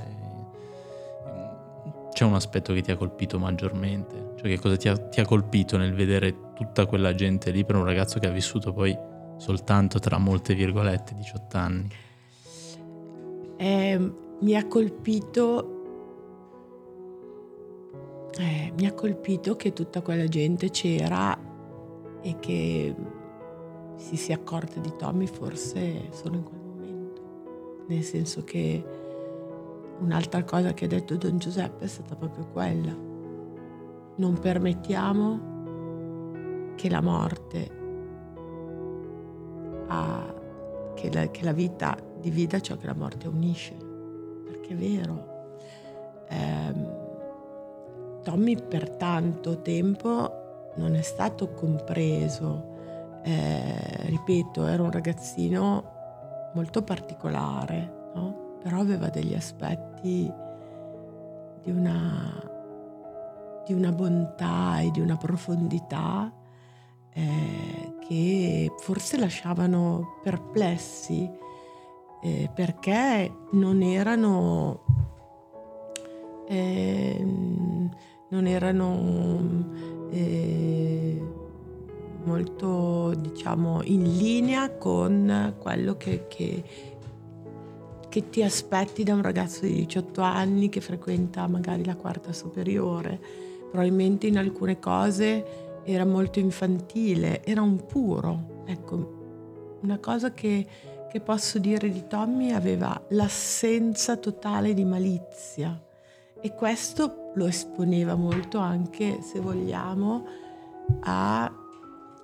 C'è 2.14 2.24
un 2.24 2.34
aspetto 2.34 2.74
che 2.74 2.82
ti 2.82 2.92
ha 2.92 2.98
colpito 2.98 3.40
maggiormente? 3.40 4.29
Cioè 4.40 4.48
che 4.48 4.58
cosa 4.58 4.78
ti 4.78 4.88
ha, 4.88 4.96
ti 4.96 5.20
ha 5.20 5.26
colpito 5.26 5.76
nel 5.76 5.94
vedere 5.94 6.54
tutta 6.54 6.86
quella 6.86 7.14
gente 7.14 7.52
lì 7.52 7.66
per 7.66 7.76
un 7.76 7.84
ragazzo 7.84 8.20
che 8.20 8.28
ha 8.28 8.32
vissuto 8.32 8.72
poi 8.72 8.98
soltanto 9.36 10.00
tra 10.00 10.18
molte 10.18 10.54
virgolette 10.54 11.14
18 11.14 11.58
anni? 11.58 11.90
Eh, 13.58 14.12
mi 14.40 14.56
ha 14.56 14.66
colpito 14.66 15.76
eh, 18.38 18.72
mi 18.78 18.86
ha 18.86 18.94
colpito 18.94 19.58
che 19.58 19.74
tutta 19.74 20.00
quella 20.00 20.28
gente 20.30 20.70
c'era 20.70 21.38
e 22.22 22.40
che 22.40 22.96
si 23.98 24.16
sia 24.16 24.36
accorta 24.36 24.80
di 24.80 24.94
Tommy 24.98 25.28
forse 25.28 26.12
solo 26.12 26.36
in 26.36 26.44
quel 26.44 26.62
momento. 26.62 27.84
Nel 27.90 28.04
senso 28.04 28.46
che 28.46 28.82
un'altra 30.00 30.46
cosa 30.46 30.74
che 30.74 30.86
ha 30.86 30.88
detto 30.88 31.18
Don 31.18 31.38
Giuseppe 31.40 31.84
è 31.84 31.88
stata 31.90 32.16
proprio 32.16 32.46
quella. 32.54 33.09
Non 34.20 34.40
permettiamo 34.40 35.48
che 36.76 36.90
la 36.90 37.02
morte, 37.02 37.72
ha, 39.88 40.34
che, 40.94 41.12
la, 41.12 41.28
che 41.32 41.44
la 41.44 41.52
vita 41.52 41.98
divida 42.20 42.60
ciò 42.60 42.78
che 42.78 42.86
la 42.86 42.96
morte 42.96 43.28
unisce. 43.28 43.76
Perché 44.46 44.74
è 44.74 44.76
vero. 44.76 45.28
Eh, 46.30 46.98
Tommy 48.24 48.56
per 48.62 48.92
tanto 48.92 49.62
tempo 49.62 50.72
non 50.76 50.96
è 50.96 51.02
stato 51.02 51.50
compreso 51.52 52.70
eh, 53.24 54.06
ripeto, 54.06 54.66
era 54.66 54.84
un 54.84 54.92
ragazzino 54.92 55.98
molto 56.54 56.82
particolare, 56.82 58.12
no? 58.16 58.58
però 58.62 58.80
aveva 58.80 59.10
degli 59.10 59.34
aspetti 59.34 60.32
di 61.62 61.72
una, 61.72 62.32
di 63.66 63.74
una 63.74 63.92
bontà 63.92 64.80
e 64.80 64.92
di 64.92 65.00
una 65.00 65.18
profondità 65.18 66.34
eh, 67.14 67.94
che 68.08 68.72
forse 68.80 69.18
lasciavano 69.18 70.20
perplessi 70.24 71.30
eh, 72.22 72.50
perché 72.54 73.32
non 73.52 73.82
erano, 73.82 74.84
ehm, 76.48 77.90
non 78.30 78.48
erano 78.48 79.70
eh, 80.12 81.22
molto 82.26 83.14
diciamo 83.16 83.82
in 83.84 84.04
linea 84.18 84.72
con 84.72 85.56
quello 85.60 85.96
che, 85.96 86.26
che, 86.28 86.64
che, 88.10 88.30
ti 88.30 88.44
aspetti 88.44 89.04
da 89.04 89.14
un 89.14 89.22
ragazzo 89.22 89.66
di 89.66 89.74
18 89.74 90.22
anni 90.22 90.70
che 90.70 90.82
frequenta 90.82 91.48
magari 91.48 91.86
la 91.86 91.96
quarta 91.96 92.34
superiore. 92.34 93.48
Probabilmente 93.70 94.28
in 94.28 94.38
alcune 94.38 94.80
cose 94.80 95.82
era 95.84 96.06
molto 96.06 96.40
infantile, 96.40 97.44
era 97.44 97.62
un 97.62 97.86
puro. 97.86 98.64
Ecco, 98.66 99.78
una 99.82 100.00
cosa 100.00 100.34
che, 100.34 100.68
che 101.10 101.20
posso 101.22 101.60
dire 101.60 101.90
di 101.90 102.08
Tommy 102.08 102.52
aveva 102.52 103.02
l'assenza 103.10 104.18
totale 104.18 104.74
di 104.74 104.86
malizia 104.86 105.82
e 106.42 106.56
questo 106.56 107.32
lo 107.36 107.46
esponeva 107.46 108.16
molto 108.16 108.60
anche, 108.60 109.22
se 109.22 109.40
vogliamo, 109.40 110.26
a 111.02 111.52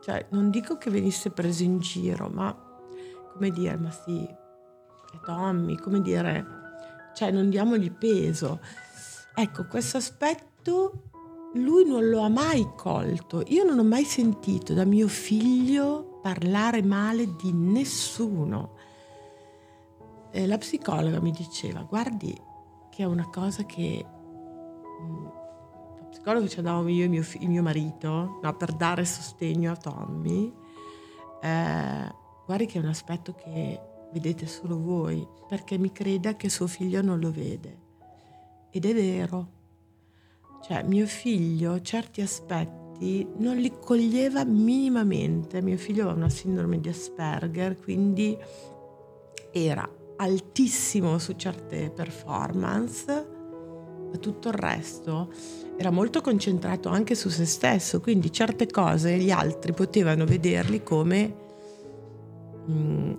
cioè, 0.01 0.27
non 0.29 0.51
dico 0.51 0.77
che 0.77 0.89
venisse 0.89 1.31
preso 1.31 1.63
in 1.63 1.79
giro, 1.79 2.29
ma 2.29 2.55
come 3.34 3.49
dire, 3.49 3.75
ma 3.75 3.91
sì, 3.91 4.23
è 4.23 5.19
Tommy, 5.25 5.75
come 5.77 5.99
dire, 6.01 6.45
cioè 7.15 7.31
non 7.31 7.49
diamogli 7.49 7.91
peso. 7.91 8.60
Ecco, 9.34 9.65
questo 9.65 9.97
aspetto 9.97 11.10
lui 11.55 11.85
non 11.85 12.09
lo 12.09 12.21
ha 12.21 12.29
mai 12.29 12.67
colto. 12.75 13.43
Io 13.47 13.63
non 13.63 13.79
ho 13.79 13.83
mai 13.83 14.03
sentito 14.03 14.73
da 14.73 14.85
mio 14.85 15.07
figlio 15.07 16.19
parlare 16.21 16.81
male 16.81 17.35
di 17.35 17.51
nessuno. 17.53 18.73
E 20.31 20.45
la 20.47 20.57
psicologa 20.57 21.21
mi 21.21 21.31
diceva, 21.31 21.81
guardi 21.83 22.35
che 22.89 23.03
è 23.03 23.05
una 23.05 23.29
cosa 23.29 23.63
che 23.65 24.05
mm, 25.01 25.25
psicologo 26.09 26.47
ci 26.47 26.57
andavamo 26.57 26.89
io 26.89 27.05
e 27.05 27.07
mio, 27.07 27.23
il 27.39 27.49
mio 27.49 27.61
marito 27.61 28.39
no, 28.41 28.53
per 28.55 28.73
dare 28.73 29.05
sostegno 29.05 29.71
a 29.71 29.75
Tommy, 29.75 30.53
eh, 31.41 32.13
guardi 32.45 32.65
che 32.65 32.79
è 32.79 32.81
un 32.81 32.89
aspetto 32.89 33.33
che 33.33 33.79
vedete 34.11 34.45
solo 34.45 34.79
voi, 34.79 35.25
perché 35.47 35.77
mi 35.77 35.91
creda 35.91 36.35
che 36.35 36.49
suo 36.49 36.67
figlio 36.67 37.01
non 37.01 37.19
lo 37.19 37.31
vede. 37.31 37.83
Ed 38.71 38.85
è 38.85 38.93
vero. 38.93 39.54
Cioè, 40.67 40.82
mio 40.82 41.06
figlio 41.06 41.80
certi 41.82 42.21
aspetti 42.21 43.28
non 43.38 43.56
li 43.58 43.71
coglieva 43.80 44.43
minimamente. 44.45 45.62
Mio 45.62 45.78
figlio 45.78 46.06
aveva 46.06 46.17
una 46.17 46.30
sindrome 46.30 46.80
di 46.80 46.89
Asperger, 46.89 47.78
quindi 47.78 48.36
era 49.51 49.88
altissimo 50.15 51.19
su 51.19 51.34
certe 51.34 51.91
performance, 51.91 53.28
ma 54.10 54.17
tutto 54.17 54.47
il 54.47 54.56
resto 54.56 55.32
era 55.78 55.91
molto 55.91 56.21
concentrato 56.21 56.89
anche 56.89 57.13
su 57.13 57.30
se 57.30 57.45
stesso, 57.45 58.01
quindi 58.01 58.32
certe 58.32 58.65
cose 58.65 59.17
gli 59.17 59.30
altri 59.30 59.71
potevano 59.71 60.25
vederli 60.25 60.82
come 60.82 61.36
mh, 62.65 62.73
mm, 62.73 63.13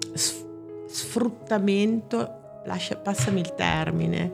sfruttamento, 0.86 2.28
lascia, 2.64 2.96
passami 2.96 3.38
il 3.38 3.54
termine, 3.54 4.32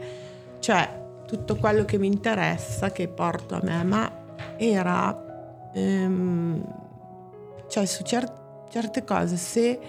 cioè 0.60 1.00
tutto 1.32 1.56
quello 1.56 1.84
che 1.86 1.96
mi 1.96 2.08
interessa, 2.08 2.90
che 2.90 3.08
porto 3.08 3.54
a 3.54 3.60
me, 3.62 3.82
ma 3.84 4.10
era, 4.58 5.70
ehm, 5.72 6.62
cioè 7.68 7.86
su 7.86 8.02
cer- 8.02 8.68
certe 8.68 9.02
cose, 9.02 9.36
se, 9.36 9.80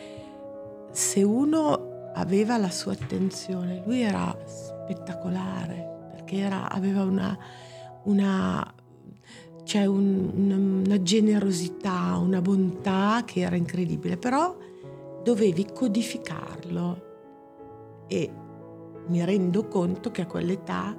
se 0.92 1.22
uno 1.22 2.12
aveva 2.14 2.58
la 2.58 2.70
sua 2.70 2.94
attenzione, 2.94 3.84
lui 3.86 4.02
era 4.02 4.34
spettacolare, 4.46 6.10
perché 6.12 6.38
era, 6.38 6.70
aveva 6.70 7.04
una 7.04 7.38
una, 8.04 8.74
c'è 9.64 9.86
un, 9.86 10.32
una, 10.34 10.56
una 10.56 11.02
generosità, 11.02 12.18
una 12.18 12.42
bontà 12.42 13.24
che 13.26 13.42
era 13.42 13.56
incredibile, 13.56 14.18
però 14.18 14.56
dovevi 15.24 15.68
codificarlo 15.74 17.12
e 18.08 18.32
mi 19.08 19.24
rendo 19.24 19.68
conto 19.68 20.12
che 20.12 20.22
a 20.22 20.26
quell'età 20.26 20.96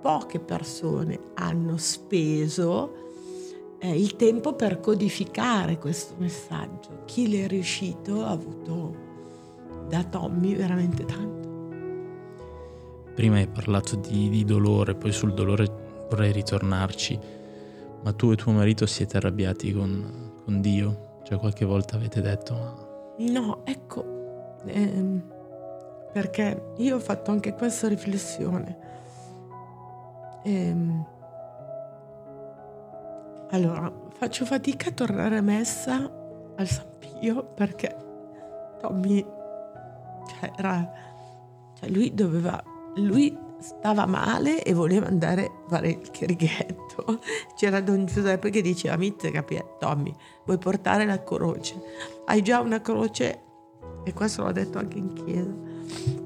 poche 0.00 0.40
persone 0.40 1.18
hanno 1.34 1.76
speso 1.76 3.00
eh, 3.78 3.98
il 3.98 4.16
tempo 4.16 4.54
per 4.54 4.80
codificare 4.80 5.78
questo 5.78 6.14
messaggio. 6.18 7.02
Chi 7.06 7.28
le 7.28 7.44
è 7.44 7.48
riuscito 7.48 8.24
ha 8.24 8.30
avuto 8.30 9.08
da 9.88 10.04
Tommy 10.04 10.54
veramente 10.54 11.04
tanto. 11.04 11.48
Prima 13.14 13.36
hai 13.36 13.48
parlato 13.48 13.96
di, 13.96 14.28
di 14.28 14.44
dolore, 14.44 14.94
poi 14.94 15.12
sul 15.12 15.34
dolore 15.34 15.66
vorrei 16.08 16.32
ritornarci, 16.32 17.18
ma 18.02 18.12
tu 18.12 18.30
e 18.30 18.36
tuo 18.36 18.52
marito 18.52 18.86
siete 18.86 19.16
arrabbiati 19.16 19.72
con, 19.72 20.32
con 20.44 20.60
Dio? 20.60 21.18
Cioè 21.24 21.38
qualche 21.38 21.64
volta 21.64 21.96
avete 21.96 22.20
detto... 22.20 22.54
Ma... 22.54 22.88
No, 23.18 23.60
ecco, 23.64 24.58
ehm, 24.64 25.22
perché 26.12 26.72
io 26.76 26.96
ho 26.96 27.00
fatto 27.00 27.30
anche 27.30 27.52
questa 27.54 27.88
riflessione. 27.88 28.89
Ehm, 30.42 31.06
allora, 33.50 33.92
faccio 34.12 34.44
fatica 34.44 34.90
a 34.90 34.92
tornare 34.92 35.36
a 35.36 35.42
messa 35.42 36.10
al 36.56 36.66
San 36.66 36.86
Pio. 36.98 37.44
perché 37.54 37.96
Tommy 38.80 39.24
cioè, 40.28 40.52
era, 40.56 40.92
cioè 41.78 41.90
lui 41.90 42.14
doveva, 42.14 42.62
lui 42.96 43.36
stava 43.58 44.06
male 44.06 44.62
e 44.62 44.72
voleva 44.72 45.06
andare 45.06 45.44
a 45.44 45.68
fare 45.68 45.90
il 45.90 46.10
chirighetto. 46.10 47.20
C'era 47.56 47.80
Don 47.80 48.06
Giuseppe 48.06 48.50
che 48.50 48.62
diceva, 48.62 48.96
Mitte, 48.96 49.30
capi, 49.30 49.62
Tommy, 49.78 50.14
vuoi 50.44 50.58
portare 50.58 51.04
la 51.04 51.22
croce? 51.22 51.80
Hai 52.26 52.42
già 52.42 52.60
una 52.60 52.80
croce? 52.80 53.42
E 54.04 54.12
questo 54.12 54.44
l'ho 54.44 54.52
detto 54.52 54.78
anche 54.78 54.98
in 54.98 55.12
chiesa. 55.12 56.19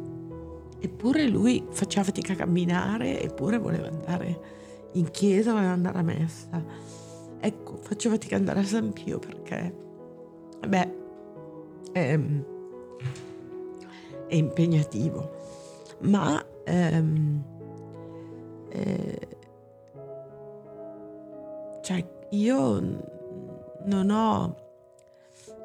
Eppure 0.85 1.27
lui 1.27 1.64
faceva 1.70 2.05
fatica 2.05 2.35
a 2.35 2.37
camminare, 2.37 3.23
eppure 3.23 3.57
voleva 3.57 3.88
andare 3.88 4.40
in 4.92 5.11
chiesa, 5.11 5.55
voleva 5.55 5.70
andare 5.73 5.99
a 5.99 6.03
messa. 6.03 6.62
Ecco, 7.40 7.79
faccio 7.81 8.11
fatica 8.11 8.35
ad 8.35 8.42
andare 8.42 8.61
a 8.61 8.64
San 8.64 8.92
Pio 8.92 9.18
perché, 9.18 9.75
beh, 10.68 10.94
è, 11.92 12.20
è 14.29 14.35
impegnativo. 14.35 15.31
Ma 16.01 16.44
ehm, 16.64 17.42
eh, 18.68 19.29
cioè 21.81 22.07
io 22.29 22.81
non 23.85 24.11
ho 24.11 24.57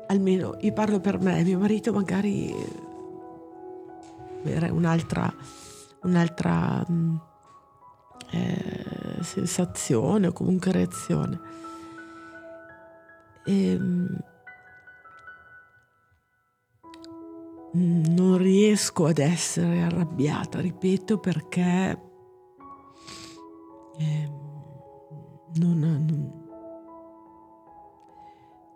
almeno 0.08 0.56
io 0.62 0.72
parlo 0.72 1.02
per 1.02 1.20
me 1.20 1.44
mio 1.44 1.60
marito 1.60 1.92
magari 1.92 2.54
un'altra 4.44 5.34
un'altra 6.02 6.86
mm, 6.90 7.16
eh, 8.32 9.18
sensazione 9.22 10.28
o 10.28 10.32
comunque 10.32 10.72
reazione 10.72 11.40
e, 13.50 13.72
ehm, 13.72 14.18
non 17.72 18.38
riesco 18.38 19.06
ad 19.06 19.20
essere 19.20 19.82
arrabbiata, 19.82 20.60
ripeto, 20.60 21.20
perché 21.20 22.02
eh, 23.98 24.32
non, 25.56 25.80
non, 25.80 26.32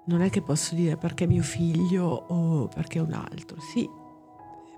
non, 0.06 0.22
è 0.22 0.30
che 0.30 0.42
posso 0.42 0.76
dire 0.76 0.96
perché 0.98 1.26
mio 1.26 1.42
figlio 1.42 2.06
o 2.06 2.68
perché 2.68 3.00
un 3.00 3.14
altro. 3.14 3.60
Sì, 3.60 3.90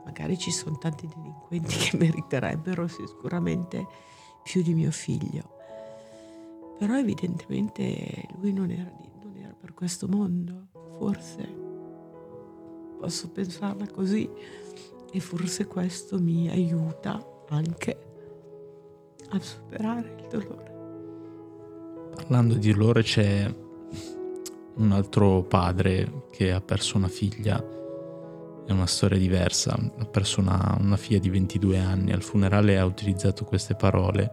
magari 0.06 0.38
ci 0.38 0.52
sono 0.52 0.78
tanti 0.78 1.08
delinquenti 1.08 1.76
che 1.90 1.98
meriterebbero 1.98 2.88
sicuramente 2.88 3.86
più 4.44 4.62
di 4.62 4.74
mio 4.74 4.92
figlio. 4.92 5.54
Però 6.78 6.98
evidentemente 6.98 8.28
lui 8.40 8.54
non 8.54 8.70
era, 8.70 8.92
non 9.24 9.36
era 9.38 9.54
per 9.54 9.74
questo 9.74 10.08
mondo, 10.08 10.68
forse 10.98 11.64
posso 13.00 13.30
pensarla 13.30 13.88
così 13.88 14.30
e 15.12 15.20
forse 15.20 15.66
questo 15.68 16.20
mi 16.20 16.50
aiuta 16.50 17.24
anche 17.50 18.00
a 19.30 19.40
superare 19.40 20.16
il 20.20 20.28
dolore. 20.28 20.74
Parlando 22.16 22.56
di 22.56 22.72
dolore 22.72 23.04
c'è 23.04 23.54
un 24.76 24.92
altro 24.92 25.44
padre 25.44 26.26
che 26.32 26.52
ha 26.52 26.62
perso 26.62 26.98
una 26.98 27.08
figlia, 27.08 27.64
è 28.66 28.72
una 28.72 28.88
storia 28.88 29.18
diversa, 29.18 29.74
ha 29.74 30.06
perso 30.06 30.40
una, 30.40 30.78
una 30.80 30.98
figlia 30.98 31.20
di 31.20 31.30
22 31.30 31.78
anni, 31.78 32.12
al 32.12 32.22
funerale 32.22 32.78
ha 32.78 32.86
utilizzato 32.86 33.46
queste 33.46 33.76
parole, 33.76 34.32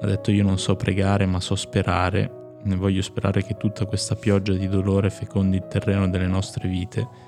ha 0.00 0.06
detto 0.06 0.30
io 0.30 0.42
non 0.42 0.58
so 0.58 0.76
pregare 0.76 1.26
ma 1.26 1.40
so 1.40 1.54
sperare, 1.54 2.38
ne 2.62 2.76
voglio 2.76 3.02
sperare 3.02 3.42
che 3.44 3.56
tutta 3.56 3.86
questa 3.86 4.14
pioggia 4.14 4.52
di 4.52 4.68
dolore 4.68 5.10
fecondi 5.10 5.56
il 5.56 5.66
terreno 5.68 6.08
delle 6.08 6.26
nostre 6.26 6.68
vite. 6.68 7.26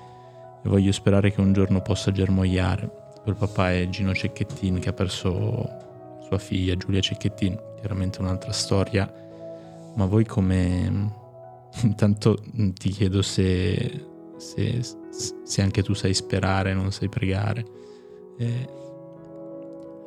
E 0.63 0.69
voglio 0.69 0.91
sperare 0.91 1.31
che 1.31 1.41
un 1.41 1.53
giorno 1.53 1.81
possa 1.81 2.11
germogliare. 2.11 2.89
Quel 3.23 3.35
papà 3.35 3.71
è 3.71 3.89
Gino 3.89 4.13
Cecchettin 4.13 4.79
che 4.79 4.89
ha 4.89 4.93
perso 4.93 5.67
sua 6.27 6.37
figlia 6.37 6.75
Giulia 6.75 7.01
Cecchettin, 7.01 7.59
chiaramente 7.79 8.21
un'altra 8.21 8.51
storia, 8.51 9.11
ma 9.95 10.05
voi 10.05 10.25
come... 10.25 11.19
Intanto 11.83 12.37
ti 12.73 12.89
chiedo 12.89 13.21
se, 13.21 14.05
se, 14.41 14.81
se 15.43 15.61
anche 15.61 15.83
tu 15.83 15.93
sai 15.93 16.13
sperare, 16.13 16.73
non 16.73 16.91
sai 16.91 17.07
pregare. 17.07 17.63
Eh. 18.37 18.69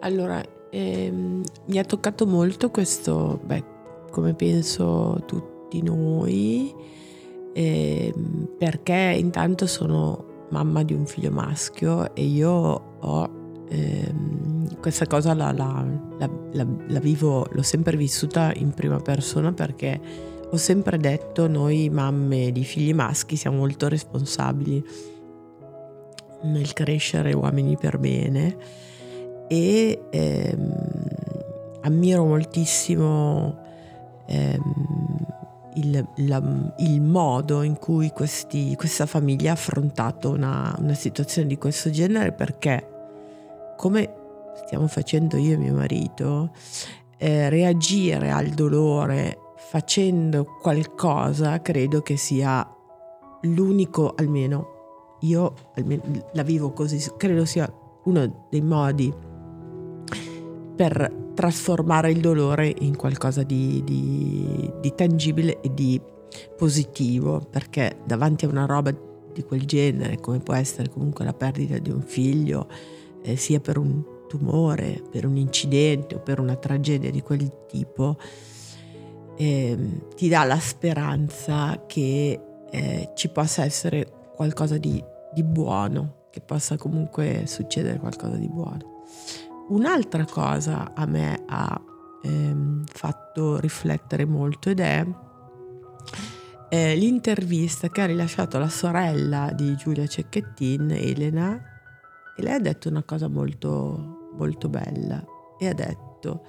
Allora, 0.00 0.42
ehm, 0.70 1.42
mi 1.66 1.78
ha 1.78 1.84
toccato 1.84 2.26
molto 2.26 2.70
questo, 2.70 3.40
beh, 3.44 3.64
come 4.10 4.34
penso 4.34 5.22
tutti 5.24 5.80
noi, 5.82 6.74
ehm, 7.54 8.48
perché 8.58 9.16
intanto 9.16 9.66
sono 9.66 10.46
mamma 10.50 10.82
di 10.82 10.94
un 10.94 11.06
figlio 11.06 11.30
maschio 11.30 12.14
e 12.14 12.24
io 12.24 12.52
ho 13.00 13.30
ehm, 13.68 14.80
questa 14.80 15.06
cosa 15.06 15.32
la, 15.32 15.52
la, 15.52 15.86
la, 16.18 16.66
la, 16.88 17.00
vivo, 17.00 17.46
l'ho 17.50 17.62
sempre 17.62 17.96
vissuta 17.96 18.52
in 18.54 18.72
prima 18.74 18.98
persona 18.98 19.52
perché 19.52 20.32
ho 20.50 20.56
sempre 20.56 20.98
detto 20.98 21.48
noi 21.48 21.88
mamme 21.90 22.52
di 22.52 22.64
figli 22.64 22.94
maschi 22.94 23.36
siamo 23.36 23.58
molto 23.58 23.88
responsabili 23.88 24.84
nel 26.42 26.72
crescere 26.72 27.32
uomini 27.32 27.76
per 27.76 27.98
bene 27.98 28.56
e 29.48 30.06
ehm, 30.10 30.74
ammiro 31.82 32.24
moltissimo 32.24 33.58
ehm, 34.26 34.74
il, 35.74 36.06
la, 36.16 36.42
il 36.78 37.00
modo 37.00 37.62
in 37.62 37.78
cui 37.78 38.10
questi, 38.10 38.74
questa 38.76 39.06
famiglia 39.06 39.50
ha 39.50 39.54
affrontato 39.54 40.30
una, 40.30 40.74
una 40.78 40.94
situazione 40.94 41.48
di 41.48 41.58
questo 41.58 41.90
genere 41.90 42.32
perché, 42.32 42.86
come 43.76 44.14
stiamo 44.64 44.86
facendo 44.86 45.36
io 45.36 45.54
e 45.54 45.56
mio 45.56 45.74
marito, 45.74 46.52
eh, 47.18 47.48
reagire 47.48 48.30
al 48.30 48.48
dolore 48.48 49.38
facendo 49.70 50.44
qualcosa 50.60 51.60
credo 51.62 52.02
che 52.02 52.16
sia 52.16 52.66
l'unico, 53.42 54.14
almeno 54.16 54.72
io 55.20 55.54
almeno 55.74 56.02
la 56.32 56.42
vivo 56.42 56.72
così, 56.72 57.02
credo 57.16 57.44
sia 57.44 57.72
uno 58.04 58.46
dei 58.50 58.60
modi 58.60 59.12
per 60.76 61.22
trasformare 61.34 62.10
il 62.10 62.20
dolore 62.20 62.72
in 62.80 62.96
qualcosa 62.96 63.42
di, 63.42 63.82
di, 63.84 64.70
di 64.80 64.94
tangibile 64.94 65.60
e 65.60 65.72
di 65.72 66.00
positivo, 66.56 67.40
perché 67.50 67.98
davanti 68.04 68.44
a 68.44 68.48
una 68.48 68.66
roba 68.66 68.92
di 69.32 69.42
quel 69.42 69.64
genere, 69.64 70.20
come 70.20 70.38
può 70.40 70.54
essere 70.54 70.88
comunque 70.88 71.24
la 71.24 71.32
perdita 71.32 71.78
di 71.78 71.90
un 71.90 72.02
figlio, 72.02 72.68
eh, 73.22 73.36
sia 73.36 73.60
per 73.60 73.78
un 73.78 74.02
tumore, 74.28 75.02
per 75.10 75.26
un 75.26 75.36
incidente 75.36 76.16
o 76.16 76.20
per 76.20 76.38
una 76.40 76.56
tragedia 76.56 77.10
di 77.10 77.20
quel 77.22 77.66
tipo, 77.66 78.16
eh, 79.36 79.78
ti 80.16 80.28
dà 80.28 80.44
la 80.44 80.58
speranza 80.58 81.84
che 81.86 82.40
eh, 82.70 83.10
ci 83.14 83.28
possa 83.28 83.64
essere 83.64 84.30
qualcosa 84.34 84.78
di, 84.78 85.02
di 85.32 85.42
buono, 85.42 86.26
che 86.30 86.40
possa 86.40 86.76
comunque 86.76 87.44
succedere 87.46 87.98
qualcosa 87.98 88.36
di 88.36 88.48
buono. 88.48 89.02
Un'altra 89.68 90.24
cosa 90.24 90.92
a 90.94 91.06
me 91.06 91.42
ha 91.46 91.80
ehm, 92.22 92.84
fatto 92.86 93.58
riflettere 93.58 94.24
molto 94.24 94.70
ed 94.70 94.80
è 94.80 95.06
eh, 96.68 96.96
l'intervista 96.96 97.88
che 97.88 98.00
ha 98.00 98.06
rilasciato 98.06 98.58
la 98.58 98.68
sorella 98.68 99.52
di 99.52 99.76
Giulia 99.76 100.06
Cecchettin, 100.06 100.90
Elena, 100.90 101.62
e 102.36 102.42
lei 102.42 102.54
ha 102.54 102.58
detto 102.58 102.88
una 102.88 103.04
cosa 103.04 103.28
molto, 103.28 104.32
molto 104.36 104.68
bella 104.68 105.24
e 105.56 105.68
ha 105.68 105.72
detto 105.72 106.42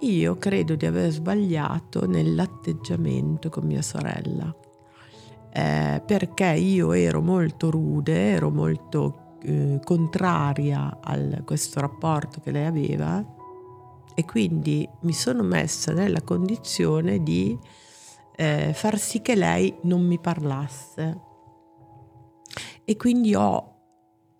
io 0.00 0.36
credo 0.36 0.74
di 0.74 0.86
aver 0.86 1.10
sbagliato 1.10 2.06
nell'atteggiamento 2.06 3.48
con 3.48 3.64
mia 3.64 3.82
sorella. 3.82 4.54
Eh, 5.50 6.02
perché 6.04 6.52
io 6.52 6.92
ero 6.92 7.20
molto 7.20 7.70
rude, 7.70 8.30
ero 8.32 8.50
molto 8.50 9.36
eh, 9.42 9.80
contraria 9.82 10.98
a 11.00 11.42
questo 11.44 11.80
rapporto 11.80 12.40
che 12.40 12.50
lei 12.50 12.66
aveva 12.66 13.36
e 14.14 14.24
quindi 14.24 14.88
mi 15.02 15.12
sono 15.12 15.44
messa 15.44 15.92
nella 15.92 16.22
condizione 16.22 17.22
di 17.22 17.56
eh, 18.34 18.72
far 18.74 18.98
sì 18.98 19.22
che 19.22 19.36
lei 19.36 19.72
non 19.82 20.04
mi 20.04 20.18
parlasse. 20.18 21.20
E 22.84 22.96
quindi 22.96 23.34
ho 23.34 23.76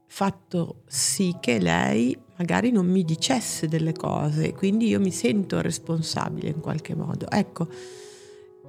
fatto 0.07 0.83
sì 0.87 1.37
che 1.39 1.61
lei 1.61 2.17
magari 2.39 2.71
non 2.71 2.87
mi 2.87 3.05
dicesse 3.05 3.69
delle 3.69 3.93
cose, 3.93 4.55
quindi 4.55 4.87
io 4.87 5.01
mi 5.01 5.11
sento 5.11 5.61
responsabile 5.61 6.49
in 6.49 6.61
qualche 6.61 6.95
modo. 6.95 7.29
Ecco, 7.29 7.69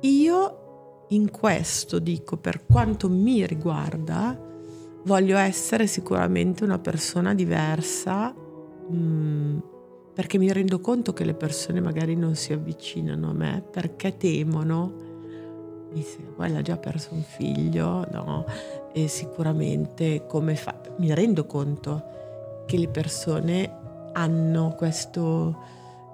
io 0.01 1.05
in 1.10 1.32
questo 1.32 1.99
dico, 1.99 2.38
per 2.38 2.65
quanto 2.65 3.10
mi 3.10 3.45
riguarda, 3.45 4.38
voglio 5.03 5.38
essere 5.38 5.88
sicuramente 5.88 6.63
una 6.63 6.79
persona 6.79 7.34
diversa 7.34 8.34
mh, 8.34 8.95
mm, 8.95 9.58
perché 10.13 10.38
mi 10.38 10.51
rendo 10.51 10.79
conto 10.82 11.13
che 11.13 11.23
le 11.23 11.34
persone 11.34 11.79
magari 11.79 12.15
non 12.15 12.36
si 12.36 12.51
avvicinano 12.51 13.29
a 13.29 13.34
me 13.34 13.63
perché 13.71 14.17
temono 14.17 15.08
disse, 15.93 16.17
quella 16.36 16.60
ha 16.60 16.62
già 16.62 16.77
perso 16.77 17.13
un 17.13 17.21
figlio, 17.23 18.05
no? 18.12 18.45
E 18.93 19.08
sicuramente 19.08 20.25
come 20.27 20.55
fa... 20.55 20.79
Mi 20.97 21.13
rendo 21.13 21.45
conto 21.45 22.03
che 22.69 22.77
le 22.77 22.88
persone 22.88 24.12
hanno 24.13 24.75
questo 24.77 25.58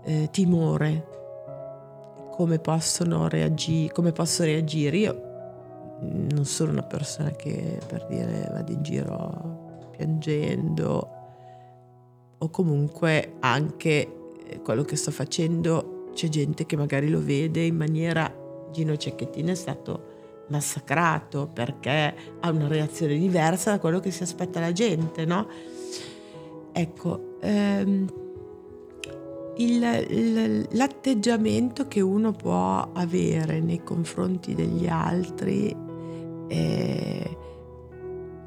eh, 0.05 0.29
timore, 0.31 1.05
come 2.31 2.59
possono 2.59 3.27
reagire, 3.27 3.91
come 3.91 4.13
posso 4.13 4.43
reagire. 4.43 4.95
Io 4.95 5.21
non 5.99 6.45
sono 6.45 6.71
una 6.71 6.83
persona 6.83 7.31
che 7.31 7.77
per 7.85 8.05
dire 8.07 8.49
vado 8.53 8.71
in 8.71 8.83
giro 8.83 9.89
piangendo 9.91 11.09
o 12.37 12.49
comunque 12.49 13.33
anche 13.41 14.33
eh, 14.47 14.61
quello 14.61 14.83
che 14.83 14.95
sto 14.95 15.11
facendo 15.11 16.09
c'è 16.13 16.29
gente 16.29 16.65
che 16.65 16.77
magari 16.77 17.09
lo 17.09 17.21
vede 17.21 17.65
in 17.65 17.75
maniera 17.75 18.33
Gino 18.71 18.95
Cecchettin 18.95 19.47
è 19.47 19.55
stato 19.55 20.13
massacrato 20.47 21.49
perché 21.51 22.15
ha 22.39 22.49
una 22.49 22.67
reazione 22.67 23.17
diversa 23.17 23.71
da 23.71 23.79
quello 23.79 23.99
che 23.99 24.11
si 24.11 24.23
aspetta 24.23 24.61
la 24.61 24.71
gente, 24.71 25.25
no? 25.25 25.47
Ecco, 26.77 27.37
ehm, 27.39 28.05
il, 29.55 30.05
il, 30.09 30.67
l'atteggiamento 30.71 31.87
che 31.87 32.01
uno 32.01 32.33
può 32.33 32.89
avere 32.91 33.61
nei 33.61 33.81
confronti 33.81 34.53
degli 34.53 34.85
altri 34.85 35.73
eh, 36.49 37.37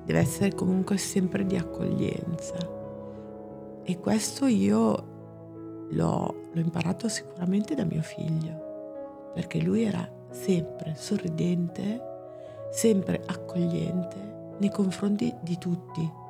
deve 0.05 0.19
essere 0.19 0.55
comunque 0.55 0.99
sempre 0.99 1.47
di 1.47 1.57
accoglienza. 1.57 2.57
E 3.83 3.99
questo 3.99 4.45
io 4.45 5.87
l'ho, 5.88 6.35
l'ho 6.53 6.61
imparato 6.61 7.09
sicuramente 7.09 7.75
da 7.75 7.87
mio 7.87 8.03
figlio, 8.03 9.31
perché 9.33 9.59
lui 9.59 9.85
era 9.85 10.07
sempre 10.29 10.95
sorridente, 10.97 11.99
sempre 12.73 13.23
accogliente 13.25 14.55
nei 14.59 14.71
confronti 14.71 15.35
di 15.41 15.57
tutti. 15.57 16.27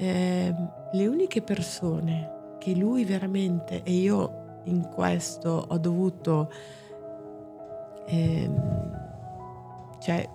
Eh, 0.00 0.54
le 0.92 1.06
uniche 1.08 1.42
persone 1.42 2.56
che 2.60 2.74
lui 2.74 3.04
veramente, 3.04 3.82
e 3.82 3.92
io 3.92 4.60
in 4.64 4.88
questo 4.88 5.66
ho 5.68 5.78
dovuto, 5.78 6.50
ehm, 8.06 8.92
cioè, 9.98 10.28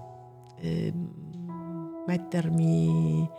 ehm, 0.58 2.04
mettermi, 2.06 3.30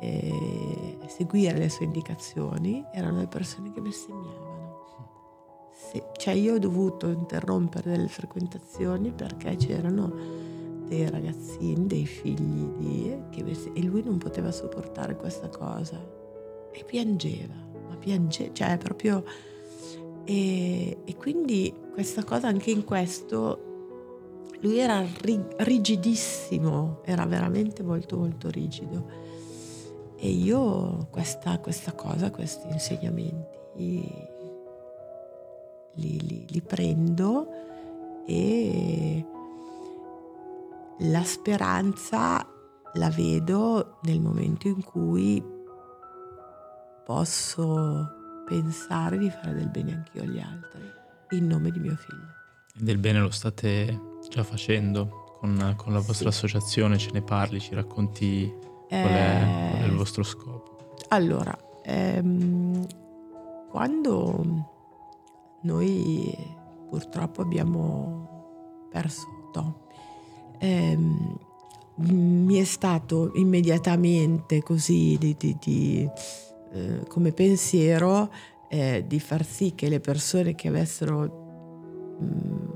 eh, 0.00 0.98
seguire 1.06 1.56
le 1.56 1.70
sue 1.70 1.86
indicazioni, 1.86 2.84
erano 2.92 3.20
le 3.20 3.28
persone 3.28 3.72
che 3.72 3.80
bestemmiavano. 3.80 4.50
Sì, 5.72 6.02
cioè 6.18 6.34
io 6.34 6.54
ho 6.54 6.58
dovuto 6.58 7.08
interrompere 7.08 7.92
delle 7.92 8.08
frequentazioni 8.08 9.10
perché 9.10 9.56
c'erano 9.56 10.12
dei 10.86 11.08
ragazzini, 11.08 11.86
dei 11.86 12.06
figli 12.06 12.66
di, 12.78 13.16
e 13.74 13.82
lui 13.82 14.02
non 14.02 14.18
poteva 14.18 14.50
sopportare 14.52 15.16
questa 15.16 15.48
cosa 15.48 15.98
e 16.72 16.84
piangeva, 16.84 17.54
ma 17.88 17.96
piangeva, 17.96 18.52
cioè 18.52 18.78
proprio... 18.78 19.24
E, 20.24 20.98
e 21.04 21.16
quindi 21.16 21.74
questa 21.92 22.22
cosa 22.22 22.46
anche 22.46 22.70
in 22.70 22.84
questo 22.84 23.70
lui 24.62 24.78
era 24.78 25.04
rigidissimo, 25.56 27.00
era 27.04 27.26
veramente 27.26 27.82
molto 27.82 28.16
molto 28.16 28.48
rigido. 28.48 29.30
E 30.16 30.28
io 30.28 31.08
questa, 31.10 31.58
questa 31.58 31.92
cosa, 31.94 32.30
questi 32.30 32.68
insegnamenti 32.68 33.58
li, 33.74 34.08
li, 35.94 36.46
li 36.48 36.62
prendo 36.62 37.48
e 38.24 39.24
la 41.02 41.24
speranza 41.24 42.46
la 42.94 43.08
vedo 43.10 43.98
nel 44.02 44.20
momento 44.20 44.68
in 44.68 44.82
cui 44.84 45.42
posso 47.04 48.44
pensare 48.46 49.18
di 49.18 49.30
fare 49.30 49.54
del 49.54 49.68
bene 49.68 49.94
anch'io 49.94 50.22
agli 50.22 50.38
altri 50.38 50.80
in 51.30 51.46
nome 51.46 51.70
di 51.70 51.78
mio 51.78 51.96
figlio. 51.96 52.28
E 52.74 52.82
del 52.84 52.98
bene 52.98 53.20
lo 53.20 53.30
state 53.30 53.98
già 54.28 54.44
facendo 54.44 55.36
con, 55.38 55.74
con 55.76 55.92
la 55.92 56.00
vostra 56.00 56.30
sì. 56.30 56.38
associazione, 56.46 56.98
ce 56.98 57.10
ne 57.12 57.22
parli, 57.22 57.58
ci 57.60 57.74
racconti 57.74 58.52
qual, 58.88 59.00
è, 59.00 59.02
qual 59.02 59.12
è 59.80 59.84
il 59.86 59.92
eh, 59.92 59.96
vostro 59.96 60.22
scopo? 60.22 60.94
Allora, 61.08 61.56
ehm, 61.82 62.86
quando 63.70 64.44
noi 65.62 66.36
purtroppo 66.88 67.42
abbiamo 67.42 68.86
perso 68.90 69.48
Tom. 69.52 69.81
Eh, 70.62 70.96
mi 71.96 72.56
è 72.56 72.62
stato 72.62 73.32
immediatamente 73.34 74.62
così 74.62 75.16
di, 75.18 75.34
di, 75.36 75.56
di, 75.60 76.08
eh, 76.72 77.02
come 77.08 77.32
pensiero 77.32 78.30
eh, 78.68 79.02
di 79.04 79.18
far 79.18 79.44
sì 79.44 79.74
che 79.74 79.88
le 79.88 79.98
persone 79.98 80.54
che 80.54 80.68
avessero 80.68 82.16
mh, 82.20 82.24
mm, 82.24 82.70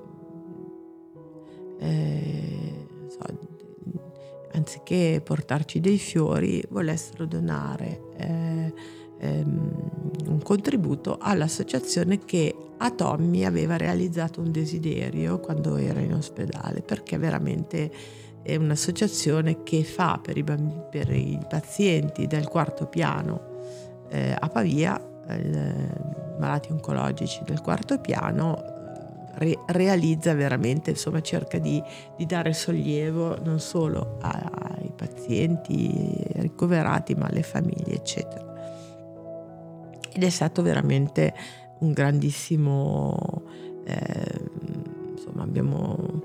eh, 1.79 2.87
so, 3.07 3.21
anziché 4.53 5.21
portarci 5.25 5.79
dei 5.79 5.99
fiori 5.99 6.61
volessero 6.69 7.25
donare 7.25 8.01
eh, 8.17 8.75
ehm, 9.19 9.91
un 10.29 10.43
contributo 10.43 11.19
all'associazione 11.21 12.25
che 12.25 12.55
a 12.79 12.91
Tommy 12.91 13.45
aveva 13.45 13.77
realizzato 13.77 14.41
un 14.41 14.51
desiderio 14.51 15.41
quando 15.41 15.77
era 15.77 16.01
in 16.01 16.15
ospedale, 16.15 16.83
perché 16.83 17.17
veramente 17.17 17.91
è 18.43 18.55
un'associazione 18.57 19.63
che 19.63 19.83
fa 19.83 20.21
per 20.23 20.37
i, 20.37 20.43
bamb- 20.43 20.89
per 20.89 21.11
i 21.11 21.39
pazienti 21.49 22.27
del 22.27 22.47
quarto 22.49 22.87
piano 22.87 23.55
eh, 24.09 24.37
a 24.39 24.49
Pavia, 24.49 25.01
eh, 25.29 25.73
malati 26.39 26.71
oncologici 26.71 27.43
del 27.45 27.61
quarto 27.61 27.99
piano, 27.99 28.63
re- 29.35 29.59
realizza 29.67 30.35
veramente, 30.35 30.91
insomma 30.91 31.21
cerca 31.21 31.59
di, 31.59 31.83
di, 32.17 32.27
dare 32.27 32.53
sollievo 32.53 33.37
non 33.43 33.59
solo 33.59 34.19
ai 34.21 34.93
pazienti 34.95 35.91
ricoverati 36.35 37.15
ma 37.15 37.27
alle 37.27 37.43
famiglie 37.43 37.95
eccetera 37.95 38.46
ed 40.17 40.25
è 40.25 40.31
stato 40.31 40.63
veramente 40.63 41.35
un 41.81 41.93
grandissimo, 41.93 43.43
eh, 43.85 44.41
insomma 45.13 45.43
abbiamo 45.43 46.23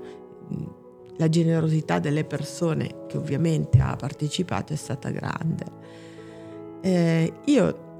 la 1.18 1.28
generosità 1.28 1.98
delle 1.98 2.24
persone 2.24 3.04
che 3.06 3.18
ovviamente 3.18 3.80
ha 3.80 3.94
partecipato 3.96 4.72
è 4.72 4.76
stata 4.76 5.10
grande. 5.10 5.64
Eh, 6.80 7.32
io 7.44 7.90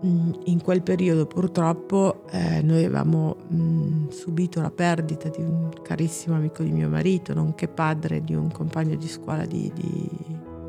in 0.44 0.60
quel 0.62 0.82
periodo 0.82 1.26
purtroppo 1.26 2.24
eh, 2.30 2.62
noi 2.62 2.84
avevamo 2.84 3.36
mh, 3.48 4.08
subito 4.08 4.62
la 4.62 4.70
perdita 4.70 5.28
di 5.28 5.42
un 5.42 5.68
carissimo 5.82 6.36
amico 6.36 6.62
di 6.62 6.72
mio 6.72 6.88
marito, 6.88 7.34
nonché 7.34 7.68
padre 7.68 8.24
di 8.24 8.34
un 8.34 8.50
compagno 8.50 8.96
di 8.96 9.08
scuola 9.08 9.44
di, 9.44 9.70
di, 9.74 10.08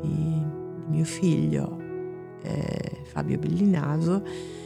di, 0.02 0.42
mio 0.88 1.04
figlio, 1.04 1.80
eh, 2.42 3.00
Fabio 3.04 3.38
Bellinaso 3.38 4.62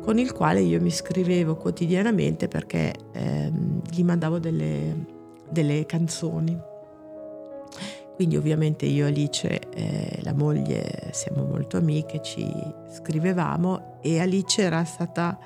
con 0.00 0.18
il 0.18 0.32
quale 0.32 0.60
io 0.60 0.80
mi 0.80 0.90
scrivevo 0.90 1.56
quotidianamente 1.56 2.48
perché 2.48 2.92
ehm, 3.12 3.82
gli 3.90 4.02
mandavo 4.02 4.38
delle, 4.38 5.06
delle, 5.50 5.86
canzoni. 5.86 6.58
Quindi 8.14 8.36
ovviamente 8.36 8.86
io 8.86 9.06
e 9.06 9.08
Alice, 9.08 9.60
eh, 9.70 10.18
la 10.22 10.34
moglie, 10.34 11.08
siamo 11.12 11.44
molto 11.44 11.78
amiche, 11.78 12.20
ci 12.22 12.46
scrivevamo 12.90 13.98
e 14.02 14.20
Alice 14.20 14.62
era 14.62 14.84
stata 14.84 15.38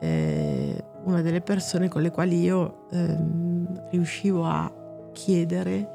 eh, 0.00 0.84
una 1.04 1.22
delle 1.22 1.40
persone 1.40 1.88
con 1.88 2.02
le 2.02 2.10
quali 2.10 2.40
io 2.40 2.86
ehm, 2.90 3.88
riuscivo 3.90 4.44
a 4.44 4.72
chiedere 5.12 5.90